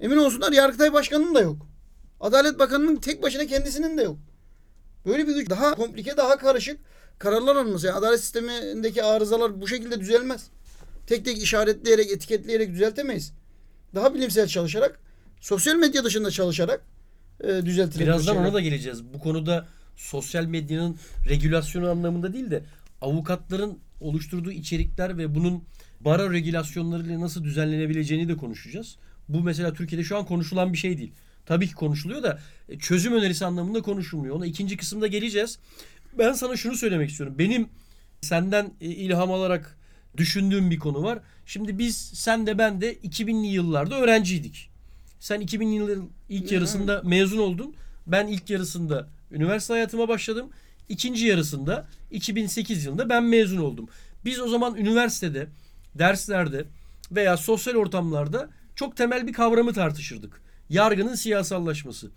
Emin 0.00 0.16
olsunlar 0.16 0.52
Yargıtay 0.52 0.92
Başkanı'nın 0.92 1.34
da 1.34 1.40
yok. 1.40 1.66
Adalet 2.20 2.58
Bakanı'nın 2.58 2.96
tek 2.96 3.22
başına 3.22 3.46
kendisinin 3.46 3.98
de 3.98 4.02
yok. 4.02 4.16
Böyle 5.06 5.28
bir 5.28 5.34
güç 5.34 5.50
daha 5.50 5.74
komplike, 5.74 6.16
daha 6.16 6.38
karışık 6.38 6.80
kararlar 7.18 7.56
alınması. 7.56 7.86
Yani 7.86 7.96
adalet 7.98 8.20
sistemindeki 8.20 9.02
arızalar 9.02 9.60
bu 9.60 9.68
şekilde 9.68 10.00
düzelmez. 10.00 10.46
Tek 11.06 11.24
tek 11.24 11.42
işaretleyerek, 11.42 12.10
etiketleyerek 12.10 12.70
düzeltemeyiz. 12.72 13.32
Daha 13.94 14.14
bilimsel 14.14 14.46
çalışarak, 14.46 15.00
sosyal 15.40 15.76
medya 15.76 16.04
dışında 16.04 16.30
çalışarak 16.30 16.80
e, 17.40 17.46
düzeltilebilir. 17.46 18.06
Birazdan 18.06 18.36
ona 18.36 18.52
da 18.52 18.60
geleceğiz. 18.60 19.04
Bu 19.04 19.18
konuda 19.18 19.68
sosyal 19.96 20.44
medyanın 20.44 20.96
regülasyonu 21.28 21.90
anlamında 21.90 22.32
değil 22.32 22.50
de 22.50 22.62
avukatların 23.00 23.78
oluşturduğu 24.00 24.52
içerikler 24.52 25.18
ve 25.18 25.34
bunun 25.34 25.64
bara 26.00 26.32
regülasyonlarıyla 26.32 27.20
nasıl 27.20 27.44
düzenlenebileceğini 27.44 28.28
de 28.28 28.36
konuşacağız. 28.36 28.96
Bu 29.28 29.40
mesela 29.40 29.72
Türkiye'de 29.72 30.04
şu 30.04 30.16
an 30.16 30.26
konuşulan 30.26 30.72
bir 30.72 30.78
şey 30.78 30.98
değil. 30.98 31.12
Tabii 31.46 31.68
ki 31.68 31.74
konuşuluyor 31.74 32.22
da 32.22 32.38
e, 32.68 32.78
çözüm 32.78 33.12
önerisi 33.12 33.46
anlamında 33.46 33.82
konuşulmuyor. 33.82 34.36
Ona 34.36 34.46
ikinci 34.46 34.76
kısımda 34.76 35.06
geleceğiz. 35.06 35.58
Ben 36.18 36.32
sana 36.32 36.56
şunu 36.56 36.76
söylemek 36.76 37.10
istiyorum. 37.10 37.38
Benim 37.38 37.68
senden 38.20 38.72
e, 38.80 38.86
ilham 38.86 39.32
alarak 39.32 39.78
düşündüğüm 40.16 40.70
bir 40.70 40.78
konu 40.78 41.02
var. 41.02 41.18
Şimdi 41.46 41.78
biz 41.78 41.96
sen 41.96 42.46
de 42.46 42.58
ben 42.58 42.80
de 42.80 42.94
2000'li 42.94 43.46
yıllarda 43.46 44.00
öğrenciydik. 44.00 44.70
Sen 45.20 45.40
2000'li 45.42 45.74
yılların 45.74 46.08
ilk 46.28 46.52
yarısında 46.52 47.02
mezun 47.04 47.38
oldun. 47.38 47.74
Ben 48.06 48.26
ilk 48.26 48.50
yarısında 48.50 49.08
üniversite 49.30 49.72
hayatıma 49.72 50.08
başladım. 50.08 50.50
İkinci 50.88 51.26
yarısında 51.26 51.86
2008 52.10 52.84
yılında 52.84 53.08
ben 53.08 53.24
mezun 53.24 53.58
oldum. 53.58 53.88
Biz 54.24 54.40
o 54.40 54.48
zaman 54.48 54.76
üniversitede, 54.76 55.46
derslerde 55.94 56.64
veya 57.12 57.36
sosyal 57.36 57.74
ortamlarda 57.74 58.50
çok 58.76 58.96
temel 58.96 59.26
bir 59.26 59.32
kavramı 59.32 59.72
tartışırdık. 59.72 60.42
Yargının 60.68 61.14
siyasallaşması. 61.14 62.10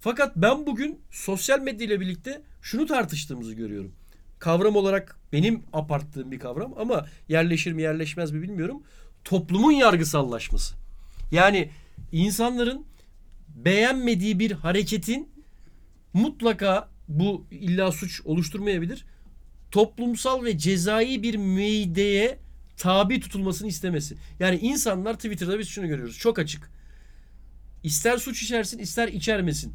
Fakat 0.00 0.36
ben 0.36 0.66
bugün 0.66 1.00
sosyal 1.10 1.60
medya 1.60 1.86
ile 1.86 2.00
birlikte 2.00 2.42
şunu 2.62 2.86
tartıştığımızı 2.86 3.54
görüyorum. 3.54 3.92
Kavram 4.38 4.76
olarak 4.76 5.18
benim 5.32 5.62
aparttığım 5.72 6.30
bir 6.30 6.38
kavram 6.38 6.74
ama 6.78 7.06
yerleşir 7.28 7.72
mi 7.72 7.82
yerleşmez 7.82 8.30
mi 8.30 8.42
bilmiyorum. 8.42 8.82
Toplumun 9.24 9.72
yargısallaşması. 9.72 10.74
Yani 11.32 11.70
insanların 12.12 12.86
beğenmediği 13.48 14.38
bir 14.38 14.50
hareketin 14.50 15.28
mutlaka 16.12 16.88
bu 17.08 17.46
illa 17.50 17.92
suç 17.92 18.20
oluşturmayabilir. 18.24 19.04
Toplumsal 19.70 20.44
ve 20.44 20.58
cezai 20.58 21.22
bir 21.22 21.34
müeydeye 21.34 22.38
tabi 22.76 23.20
tutulmasını 23.20 23.68
istemesi. 23.68 24.16
Yani 24.38 24.56
insanlar 24.56 25.14
Twitter'da 25.14 25.58
biz 25.58 25.68
şunu 25.68 25.88
görüyoruz. 25.88 26.18
Çok 26.18 26.38
açık. 26.38 26.70
İster 27.82 28.18
suç 28.18 28.42
içersin 28.42 28.78
ister 28.78 29.08
içermesin. 29.08 29.74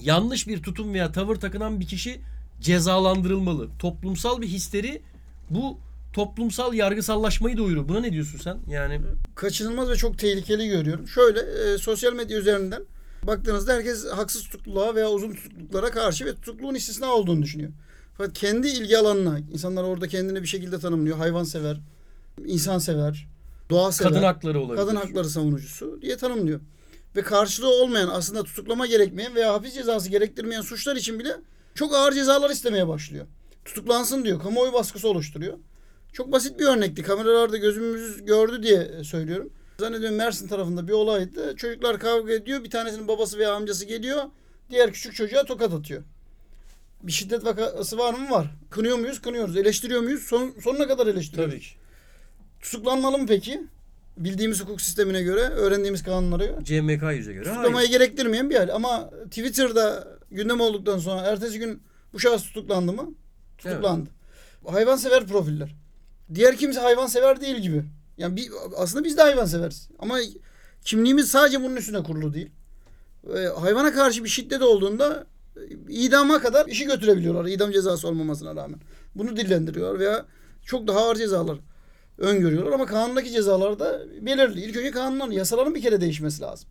Yanlış 0.00 0.48
bir 0.48 0.62
tutum 0.62 0.94
veya 0.94 1.12
tavır 1.12 1.36
takınan 1.36 1.80
bir 1.80 1.86
kişi 1.86 2.20
cezalandırılmalı. 2.60 3.68
Toplumsal 3.78 4.42
bir 4.42 4.48
histeri 4.48 5.02
bu 5.50 5.78
toplumsal 6.12 6.74
yargısallaşmayı 6.74 7.56
doğurur. 7.56 7.88
Buna 7.88 8.00
ne 8.00 8.12
diyorsun 8.12 8.38
sen? 8.38 8.58
Yani 8.68 9.00
kaçınılmaz 9.34 9.90
ve 9.90 9.96
çok 9.96 10.18
tehlikeli 10.18 10.68
görüyorum. 10.68 11.08
Şöyle 11.08 11.40
e, 11.40 11.78
sosyal 11.78 12.12
medya 12.12 12.38
üzerinden 12.38 12.82
baktığınızda 13.26 13.72
herkes 13.72 14.06
haksız 14.10 14.42
tutukluluğa 14.42 14.94
veya 14.94 15.10
uzun 15.10 15.32
tutukluluklara 15.32 15.90
karşı 15.90 16.26
ve 16.26 16.34
tutukluluğun 16.34 16.74
istisna 16.74 17.06
olduğunu 17.06 17.42
düşünüyor. 17.42 17.70
Fakat 18.18 18.32
kendi 18.32 18.68
ilgi 18.68 18.98
alanına 18.98 19.38
insanlar 19.38 19.82
orada 19.82 20.08
kendini 20.08 20.42
bir 20.42 20.46
şekilde 20.46 20.78
tanımlıyor. 20.78 21.16
Hayvansever, 21.16 21.80
insansever, 22.46 23.28
doğa 23.70 23.92
sever, 23.92 24.12
kadın 24.12 24.22
hakları 24.22 24.60
olabilir. 24.60 24.76
kadın 24.76 24.96
hakları 24.96 25.28
savunucusu 25.28 25.98
diye 26.02 26.16
tanımlıyor. 26.16 26.60
Ve 27.16 27.22
karşılığı 27.22 27.82
olmayan 27.82 28.08
aslında 28.08 28.42
tutuklama 28.42 28.86
gerekmeyen 28.86 29.34
veya 29.34 29.54
hapis 29.54 29.74
cezası 29.74 30.10
gerektirmeyen 30.10 30.60
suçlar 30.60 30.96
için 30.96 31.18
bile 31.18 31.36
çok 31.74 31.94
ağır 31.94 32.12
cezalar 32.12 32.50
istemeye 32.50 32.88
başlıyor. 32.88 33.26
Tutuklansın 33.64 34.24
diyor. 34.24 34.42
Kamuoyu 34.42 34.72
baskısı 34.72 35.08
oluşturuyor. 35.08 35.58
Çok 36.12 36.32
basit 36.32 36.58
bir 36.58 36.64
örnekti. 36.64 37.02
Kameralarda 37.02 37.56
gözümüz 37.56 38.24
gördü 38.24 38.62
diye 38.62 39.04
söylüyorum. 39.04 39.52
Zannediyorum 39.78 40.16
Mersin 40.16 40.48
tarafında 40.48 40.88
bir 40.88 40.92
olaydı. 40.92 41.56
Çocuklar 41.56 41.98
kavga 41.98 42.32
ediyor. 42.32 42.64
Bir 42.64 42.70
tanesinin 42.70 43.08
babası 43.08 43.38
veya 43.38 43.54
amcası 43.54 43.84
geliyor. 43.84 44.22
Diğer 44.70 44.92
küçük 44.92 45.14
çocuğa 45.14 45.44
tokat 45.44 45.72
atıyor. 45.72 46.02
Bir 47.02 47.12
şiddet 47.12 47.44
vakası 47.44 47.98
var 47.98 48.14
mı? 48.14 48.30
Var. 48.30 48.46
Kınıyor 48.70 48.98
muyuz? 48.98 49.22
Kınıyoruz. 49.22 49.56
Eleştiriyor 49.56 50.00
muyuz? 50.00 50.22
Son, 50.22 50.54
sonuna 50.64 50.88
kadar 50.88 51.06
eleştiriyoruz. 51.06 51.52
Tabii 51.52 51.62
ki. 51.62 51.68
Tutuklanmalı 52.60 53.18
mı 53.18 53.26
peki? 53.26 53.60
Bildiğimiz 54.16 54.60
hukuk 54.60 54.80
sistemine 54.80 55.22
göre, 55.22 55.40
öğrendiğimiz 55.40 56.02
kanunlara 56.02 56.44
göre. 56.46 56.64
CMK 56.64 57.02
yüze 57.16 57.32
göre. 57.32 57.44
Tutuklamayı 57.44 57.74
hayır. 57.74 57.90
gerektirmeyen 57.90 58.50
bir 58.50 58.56
hal. 58.56 58.68
Ama 58.68 59.10
Twitter'da 59.24 60.08
gündem 60.30 60.60
olduktan 60.60 60.98
sonra 60.98 61.20
ertesi 61.20 61.58
gün 61.58 61.82
bu 62.12 62.20
şahıs 62.20 62.42
tutuklandı 62.42 62.92
mı? 62.92 63.14
Tutuklandı. 63.58 64.10
Hayvansever 64.66 65.26
profiller. 65.26 65.74
Diğer 66.34 66.56
kimse 66.56 66.80
hayvansever 66.80 67.40
değil 67.40 67.56
gibi. 67.56 67.84
Yani 68.18 68.36
bir, 68.36 68.50
aslında 68.76 69.04
biz 69.04 69.16
de 69.16 69.22
hayvanseveriz. 69.22 69.88
Ama 69.98 70.18
kimliğimiz 70.84 71.28
sadece 71.28 71.62
bunun 71.62 71.76
üstüne 71.76 72.02
kurulu 72.02 72.34
değil. 72.34 72.50
Ee, 73.36 73.38
hayvana 73.60 73.92
karşı 73.92 74.24
bir 74.24 74.28
şiddet 74.28 74.62
olduğunda 74.62 75.26
e, 75.56 75.60
idama 75.88 76.40
kadar 76.40 76.66
işi 76.66 76.84
götürebiliyorlar. 76.84 77.44
İdam 77.44 77.72
cezası 77.72 78.08
olmamasına 78.08 78.56
rağmen. 78.56 78.80
Bunu 79.14 79.36
dillendiriyorlar 79.36 79.98
veya 79.98 80.26
çok 80.64 80.88
daha 80.88 80.98
ağır 80.98 81.16
cezalar 81.16 81.58
öngörüyorlar 82.18 82.72
ama 82.72 82.86
kanundaki 82.86 83.30
cezalar 83.30 83.78
da 83.78 84.02
belirli. 84.20 84.60
İlk 84.60 84.76
önce 84.76 84.90
kanunların, 84.90 85.32
yasaların 85.32 85.74
bir 85.74 85.82
kere 85.82 86.00
değişmesi 86.00 86.42
lazım. 86.42 86.68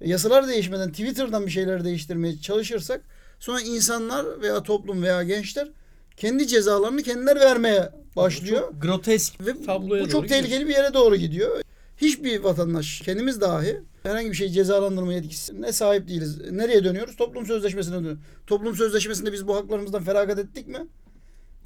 E, 0.00 0.08
Yasalar 0.08 0.48
değişmeden 0.48 0.90
Twitter'dan 0.90 1.46
bir 1.46 1.50
şeyler 1.50 1.84
değiştirmeye 1.84 2.38
çalışırsak 2.38 3.00
sonra 3.38 3.60
insanlar 3.60 4.42
veya 4.42 4.62
toplum 4.62 5.02
veya 5.02 5.22
gençler 5.22 5.68
kendi 6.16 6.46
cezalarını 6.46 7.02
kendiler 7.02 7.36
vermeye 7.40 7.90
başlıyor. 8.16 8.60
Çok 8.60 8.82
grotesk 8.82 9.46
Ve 9.46 9.64
tabloya 9.66 10.04
bu 10.04 10.08
çok 10.08 10.28
tehlikeli 10.28 10.68
bir 10.68 10.74
yere 10.74 10.94
doğru 10.94 11.16
gidiyor. 11.16 11.60
Hiçbir 11.96 12.40
vatandaş 12.40 13.00
kendimiz 13.00 13.40
dahi 13.40 13.80
herhangi 14.02 14.30
bir 14.30 14.36
şey 14.36 14.48
cezalandırma 14.48 15.12
yetkisine 15.12 15.72
sahip 15.72 16.08
değiliz. 16.08 16.50
Nereye 16.50 16.84
dönüyoruz? 16.84 17.16
Toplum 17.16 17.46
sözleşmesine 17.46 17.94
dönüyoruz. 17.94 18.20
Toplum 18.46 18.76
sözleşmesinde 18.76 19.32
biz 19.32 19.48
bu 19.48 19.56
haklarımızdan 19.56 20.02
feragat 20.02 20.38
ettik 20.38 20.68
mi? 20.68 20.86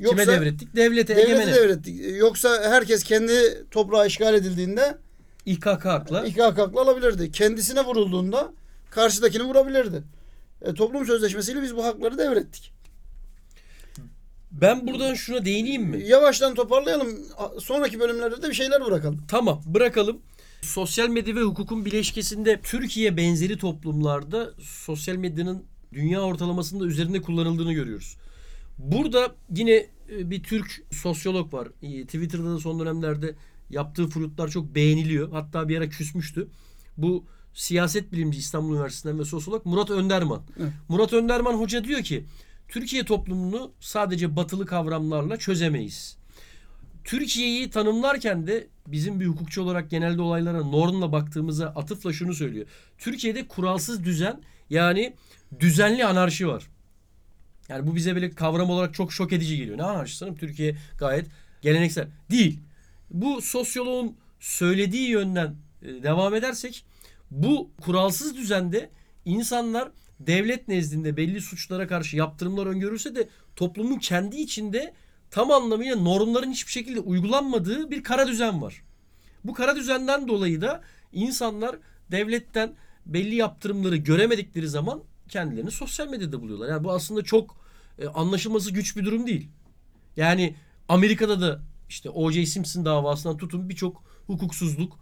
Kime 0.05 0.27
devrettik? 0.27 0.77
Devlete, 0.77 1.17
devlete 1.17 1.33
egemene. 1.33 1.55
devrettik. 1.55 2.19
Yoksa 2.19 2.71
herkes 2.71 3.03
kendi 3.03 3.65
toprağı 3.71 4.07
işgal 4.07 4.35
edildiğinde 4.35 4.99
İKK 5.47 5.85
hakla. 5.85 6.27
İKK 6.27 6.39
haklı 6.39 6.81
alabilirdi. 6.81 7.33
Kendisine 7.33 7.85
vurulduğunda 7.85 8.53
karşıdakini 8.91 9.43
vurabilirdi. 9.43 10.03
E, 10.63 10.75
toplum 10.75 11.07
sözleşmesiyle 11.07 11.63
biz 11.63 11.77
bu 11.77 11.85
hakları 11.85 12.19
devrettik. 12.19 12.73
Ben 14.53 14.87
buradan 14.87 15.15
şuna 15.15 15.45
değineyim 15.45 15.83
mi? 15.83 16.03
Yavaştan 16.07 16.55
toparlayalım. 16.55 17.09
Sonraki 17.61 18.01
bölümlerde 18.01 18.43
de 18.43 18.49
bir 18.49 18.55
şeyler 18.55 18.85
bırakalım. 18.85 19.25
Tamam 19.29 19.63
bırakalım. 19.67 20.19
Sosyal 20.63 21.09
medya 21.09 21.35
ve 21.35 21.41
hukukun 21.41 21.85
bileşkesinde 21.85 22.61
Türkiye 22.63 23.17
benzeri 23.17 23.59
toplumlarda 23.59 24.51
sosyal 24.61 25.17
medyanın 25.17 25.65
dünya 25.93 26.21
ortalamasında 26.21 26.87
üzerinde 26.87 27.23
kullanıldığını 27.23 27.73
görüyoruz. 27.73 28.17
Burada 28.79 29.35
yine 29.55 29.87
e, 30.11 30.31
bir 30.31 30.43
Türk 30.43 30.83
sosyolog 30.91 31.55
var. 31.55 31.69
Twitter'da 32.05 32.55
da 32.55 32.59
son 32.59 32.81
dönemlerde 32.81 33.35
yaptığı 33.71 34.09
flutlar 34.09 34.49
çok 34.49 34.75
beğeniliyor. 34.75 35.33
Hatta 35.33 35.69
bir 35.69 35.79
ara 35.79 35.89
küsmüştü. 35.89 36.49
Bu 36.97 37.25
siyaset 37.55 38.13
bilimci 38.13 38.39
İstanbul 38.39 38.75
Üniversitesi'nden 38.75 39.19
ve 39.19 39.25
sosyolog 39.25 39.67
Murat 39.67 39.91
Önderman. 39.91 40.43
Evet. 40.61 40.73
Murat 40.89 41.13
Önderman 41.13 41.55
hoca 41.55 41.85
diyor 41.85 42.03
ki 42.03 42.25
Türkiye 42.69 43.05
toplumunu 43.05 43.73
sadece 43.81 44.37
batılı 44.37 44.67
kavramlarla 44.67 45.37
çözemeyiz. 45.37 46.17
Türkiye'yi 47.05 47.71
tanımlarken 47.71 48.47
de 48.47 48.67
bizim 48.87 49.21
bir 49.21 49.27
hukukçu 49.27 49.63
olarak 49.63 49.91
genelde 49.91 50.23
olaylara 50.23 50.65
normla 50.65 51.13
baktığımızda 51.13 51.69
atıfla 51.69 52.13
şunu 52.13 52.35
söylüyor. 52.35 52.67
Türkiye'de 52.99 53.49
kuralsız 53.49 54.05
düzen 54.05 54.41
yani 54.71 55.15
düzenli 55.61 56.05
anarşi 56.05 56.49
var. 56.49 56.67
Yani 57.69 57.87
bu 57.87 57.97
bize 57.97 58.15
böyle 58.15 58.31
kavram 58.31 58.71
olarak 58.71 58.95
çok 58.95 59.13
şok 59.13 59.33
edici 59.33 59.57
geliyor. 59.57 59.79
Ne 59.79 59.83
anarşisi 59.83 60.21
canım? 60.21 60.37
Türkiye 60.37 60.77
gayet 60.99 61.27
geleneksel. 61.63 62.09
Değil. 62.31 62.61
Bu 63.11 63.43
sosyoloğun 63.43 64.17
söylediği 64.41 65.09
yönden 65.09 65.55
e, 65.83 66.03
devam 66.03 66.35
edersek 66.35 66.85
bu 67.31 67.71
kuralsız 67.81 68.37
düzende 68.37 68.91
insanlar 69.25 69.89
devlet 70.21 70.69
nezdinde 70.69 71.17
belli 71.17 71.41
suçlara 71.41 71.87
karşı 71.87 72.17
yaptırımlar 72.17 72.67
öngörürse 72.67 73.15
de 73.15 73.29
toplumun 73.57 73.99
kendi 73.99 74.37
içinde 74.37 74.95
tam 75.31 75.51
anlamıyla 75.51 75.97
normların 75.97 76.51
hiçbir 76.51 76.73
şekilde 76.73 77.01
uygulanmadığı 77.01 77.91
bir 77.91 78.03
kara 78.03 78.29
düzen 78.29 78.63
var. 78.63 78.83
Bu 79.45 79.55
kara 79.55 79.77
düzenden 79.77 80.29
dolayı 80.29 80.61
da 80.61 80.83
insanlar 81.13 81.77
devletten 82.11 82.73
belli 83.07 83.35
yaptırımları 83.35 83.97
göremedikleri 83.97 84.69
zaman 84.69 85.03
kendilerini 85.29 85.71
sosyal 85.71 86.09
medyada 86.09 86.41
buluyorlar. 86.43 86.69
Yani 86.69 86.85
bu 86.85 86.93
aslında 86.93 87.23
çok 87.23 87.57
e, 87.99 88.07
anlaşılması 88.07 88.71
güç 88.71 88.97
bir 88.97 89.05
durum 89.05 89.27
değil. 89.27 89.49
Yani 90.17 90.55
Amerika'da 90.89 91.41
da 91.41 91.61
işte 91.89 92.11
O.J. 92.11 92.47
Simpson 92.47 92.85
davasından 92.85 93.37
tutun 93.37 93.69
birçok 93.69 94.03
hukuksuzluk 94.27 94.99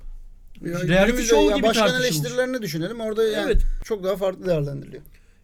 Ya 0.64 0.88
reality 0.88 1.22
show 1.22 1.44
ya 1.50 1.56
gibi 1.56 1.66
başkan 1.66 1.86
tartışılmış. 1.86 2.06
eleştirilerini 2.16 2.62
düşünelim. 2.62 3.00
Orada 3.00 3.24
yani 3.24 3.44
Evet. 3.52 3.62
çok 3.84 4.04
daha 4.04 4.16
farklı 4.16 4.46
değerlendiriliyor. 4.46 5.02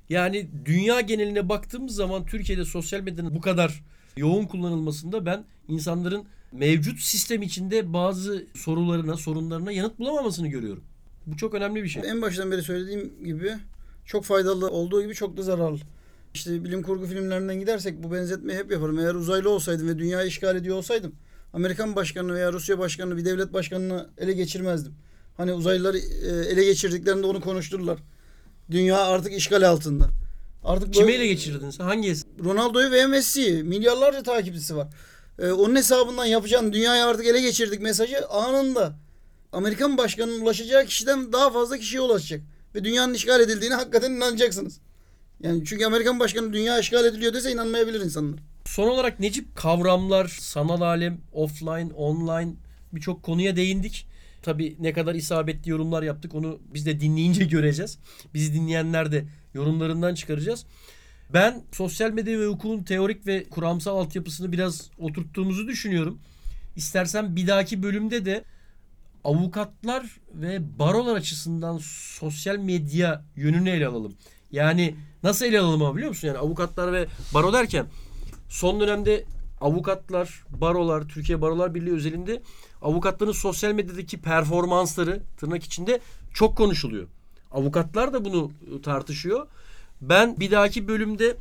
Yani 0.08 0.48
dünya 0.64 1.00
geneline 1.00 1.48
baktığımız 1.48 1.94
zaman 1.94 2.26
Türkiye'de 2.26 2.64
sosyal 2.64 3.00
medyanın 3.00 3.34
bu 3.34 3.40
kadar 3.40 3.82
yoğun 4.16 4.46
kullanılmasında 4.46 5.26
ben 5.26 5.44
insanların 5.68 6.24
mevcut 6.52 7.00
sistem 7.00 7.42
içinde 7.42 7.92
bazı 7.92 8.46
sorularına, 8.56 9.16
sorunlarına 9.16 9.72
yanıt 9.72 9.98
bulamamasını 9.98 10.48
görüyorum. 10.48 10.84
Bu 11.26 11.36
çok 11.36 11.54
önemli 11.54 11.82
bir 11.82 11.88
şey. 11.88 12.02
En 12.06 12.22
baştan 12.22 12.50
beri 12.50 12.62
söylediğim 12.62 13.24
gibi 13.24 13.54
çok 14.10 14.24
faydalı 14.24 14.70
olduğu 14.70 15.02
gibi 15.02 15.14
çok 15.14 15.36
da 15.36 15.42
zararlı. 15.42 15.78
İşte 16.34 16.64
bilim 16.64 16.82
kurgu 16.82 17.06
filmlerinden 17.06 17.60
gidersek 17.60 18.02
bu 18.02 18.12
benzetmeyi 18.12 18.58
hep 18.58 18.72
yaparım. 18.72 18.98
Eğer 18.98 19.14
uzaylı 19.14 19.50
olsaydım 19.50 19.88
ve 19.88 19.98
dünyayı 19.98 20.28
işgal 20.28 20.56
ediyor 20.56 20.76
olsaydım 20.76 21.12
Amerikan 21.52 21.96
başkanını 21.96 22.34
veya 22.34 22.52
Rusya 22.52 22.78
başkanını 22.78 23.16
bir 23.16 23.24
devlet 23.24 23.52
başkanını 23.52 24.10
ele 24.18 24.32
geçirmezdim. 24.32 24.92
Hani 25.36 25.52
uzaylılar 25.52 25.94
e, 25.94 25.98
ele 26.48 26.64
geçirdiklerinde 26.64 27.26
onu 27.26 27.40
konuştururlar. 27.40 27.98
Dünya 28.70 28.98
artık 28.98 29.32
işgal 29.32 29.68
altında. 29.68 30.06
Artık 30.64 30.94
Kime 30.94 31.06
böyle- 31.06 31.16
ele 31.16 31.26
geçirdin 31.26 31.70
sen? 31.70 31.84
Hangi? 31.84 32.14
Ronaldo'yu 32.44 32.90
ve 32.90 33.06
Messi'yi 33.06 33.62
milyarlarca 33.62 34.22
takipçisi 34.22 34.76
var. 34.76 34.88
Ee, 35.38 35.50
onun 35.52 35.76
hesabından 35.76 36.24
yapacağın 36.24 36.72
dünyayı 36.72 37.04
artık 37.04 37.26
ele 37.26 37.40
geçirdik 37.40 37.80
mesajı 37.80 38.28
anında. 38.28 38.92
Amerikan 39.52 39.98
başkanının 39.98 40.40
ulaşacağı 40.40 40.84
kişiden 40.86 41.32
daha 41.32 41.50
fazla 41.50 41.78
kişiye 41.78 42.00
ulaşacak. 42.00 42.40
Ve 42.74 42.84
dünyanın 42.84 43.14
işgal 43.14 43.40
edildiğine 43.40 43.74
hakikaten 43.74 44.10
inanacaksınız. 44.10 44.80
Yani 45.42 45.64
çünkü 45.64 45.84
Amerikan 45.84 46.20
başkanı 46.20 46.52
dünya 46.52 46.78
işgal 46.78 47.04
ediliyor 47.04 47.34
dese 47.34 47.52
inanmayabilir 47.52 48.00
insanlar. 48.00 48.40
Son 48.64 48.88
olarak 48.88 49.20
Necip 49.20 49.56
kavramlar, 49.56 50.26
sanal 50.40 50.80
alem, 50.80 51.20
offline, 51.32 51.92
online 51.92 52.52
birçok 52.92 53.22
konuya 53.22 53.56
değindik. 53.56 54.06
Tabii 54.42 54.76
ne 54.80 54.92
kadar 54.92 55.14
isabetli 55.14 55.70
yorumlar 55.70 56.02
yaptık 56.02 56.34
onu 56.34 56.60
biz 56.74 56.86
de 56.86 57.00
dinleyince 57.00 57.44
göreceğiz. 57.56 57.98
Bizi 58.34 58.54
dinleyenler 58.54 59.12
de 59.12 59.24
yorumlarından 59.54 60.14
çıkaracağız. 60.14 60.66
Ben 61.32 61.62
sosyal 61.72 62.10
medya 62.10 62.40
ve 62.40 62.46
hukukun 62.46 62.82
teorik 62.82 63.26
ve 63.26 63.44
kuramsal 63.44 63.98
altyapısını 63.98 64.52
biraz 64.52 64.90
oturttuğumuzu 64.98 65.68
düşünüyorum. 65.68 66.20
İstersen 66.76 67.36
bir 67.36 67.46
dahaki 67.46 67.82
bölümde 67.82 68.24
de 68.24 68.44
avukatlar 69.24 70.06
ve 70.34 70.78
barolar 70.78 71.16
açısından 71.16 71.78
sosyal 72.18 72.56
medya 72.56 73.24
yönünü 73.36 73.70
ele 73.70 73.86
alalım. 73.86 74.14
Yani 74.52 74.94
nasıl 75.22 75.44
ele 75.46 75.60
alalım 75.60 75.82
ama 75.82 75.96
biliyor 75.96 76.08
musun? 76.08 76.28
Yani 76.28 76.38
avukatlar 76.38 76.92
ve 76.92 77.06
baro 77.34 77.52
derken 77.52 77.86
son 78.48 78.80
dönemde 78.80 79.24
avukatlar, 79.60 80.44
barolar, 80.48 81.08
Türkiye 81.08 81.40
Barolar 81.40 81.74
Birliği 81.74 81.92
özelinde 81.92 82.42
avukatların 82.82 83.32
sosyal 83.32 83.72
medyadaki 83.72 84.20
performansları 84.20 85.22
tırnak 85.36 85.64
içinde 85.64 86.00
çok 86.34 86.56
konuşuluyor. 86.56 87.08
Avukatlar 87.50 88.12
da 88.12 88.24
bunu 88.24 88.52
e, 88.78 88.82
tartışıyor. 88.82 89.46
Ben 90.00 90.40
bir 90.40 90.50
dahaki 90.50 90.88
bölümde 90.88 91.36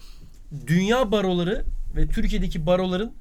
dünya 0.67 1.11
baroları 1.11 1.65
ve 1.95 2.07
Türkiye'deki 2.07 2.65
baroların 2.65 3.13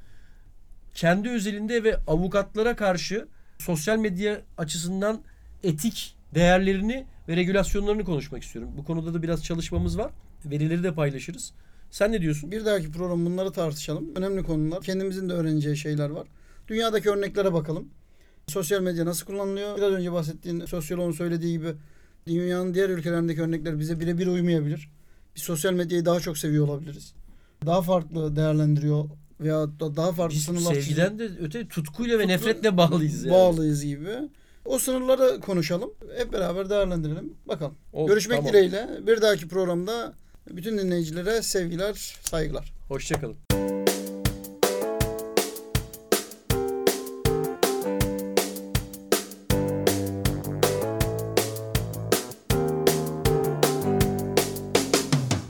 kendi 0.94 1.28
özelinde 1.28 1.84
ve 1.84 1.96
avukatlara 2.06 2.76
karşı 2.76 3.28
sosyal 3.58 3.98
medya 3.98 4.42
açısından 4.58 5.20
etik 5.62 6.16
değerlerini 6.34 7.06
ve 7.28 7.36
regülasyonlarını 7.36 8.04
konuşmak 8.04 8.42
istiyorum. 8.42 8.70
Bu 8.76 8.84
konuda 8.84 9.14
da 9.14 9.22
biraz 9.22 9.44
çalışmamız 9.44 9.98
var. 9.98 10.12
Verileri 10.44 10.82
de 10.82 10.94
paylaşırız. 10.94 11.52
Sen 11.90 12.12
ne 12.12 12.20
diyorsun? 12.20 12.50
Bir 12.50 12.64
dahaki 12.64 12.90
program 12.90 13.26
bunları 13.26 13.52
tartışalım. 13.52 14.16
Önemli 14.16 14.42
konular. 14.42 14.82
Kendimizin 14.82 15.28
de 15.28 15.32
öğreneceği 15.32 15.76
şeyler 15.76 16.10
var. 16.10 16.26
Dünyadaki 16.68 17.10
örneklere 17.10 17.52
bakalım. 17.52 17.88
Sosyal 18.46 18.82
medya 18.82 19.06
nasıl 19.06 19.26
kullanılıyor? 19.26 19.76
Biraz 19.76 19.92
önce 19.92 20.12
bahsettiğin 20.12 20.64
sosyoloğun 20.64 21.12
söylediği 21.12 21.52
gibi 21.52 21.74
dünyanın 22.26 22.74
diğer 22.74 22.88
ülkelerindeki 22.88 23.42
örnekler 23.42 23.78
bize 23.78 24.00
birebir 24.00 24.26
uymayabilir. 24.26 24.90
Biz 25.36 25.42
sosyal 25.42 25.72
medyayı 25.72 26.04
daha 26.04 26.20
çok 26.20 26.38
seviyor 26.38 26.68
olabiliriz. 26.68 27.14
Daha 27.66 27.82
farklı 27.82 28.36
değerlendiriyor 28.36 29.04
veya 29.40 29.66
da 29.80 29.96
daha 29.96 30.12
farklı 30.12 30.36
Biz 30.36 30.44
sınırlar 30.44 30.74
sevgiden 30.74 31.18
de 31.18 31.28
öte 31.40 31.68
tutkuyla 31.68 32.18
ve 32.18 32.22
Tutku- 32.22 32.28
nefretle 32.28 32.76
bağlıyız. 32.76 33.24
Yani. 33.24 33.34
bağlıyız 33.34 33.84
gibi. 33.84 34.10
O 34.64 34.78
sınırları 34.78 35.40
konuşalım. 35.40 35.90
Hep 36.16 36.32
beraber 36.32 36.70
değerlendirelim. 36.70 37.34
Bakalım. 37.48 37.74
Oldu, 37.92 38.08
Görüşmek 38.08 38.36
tamam. 38.38 38.52
dileğiyle. 38.52 38.88
Bir 39.06 39.22
dahaki 39.22 39.48
programda 39.48 40.12
bütün 40.50 40.78
dinleyicilere 40.78 41.42
sevgiler, 41.42 42.14
saygılar. 42.22 42.72
Hoşçakalın. 42.88 43.36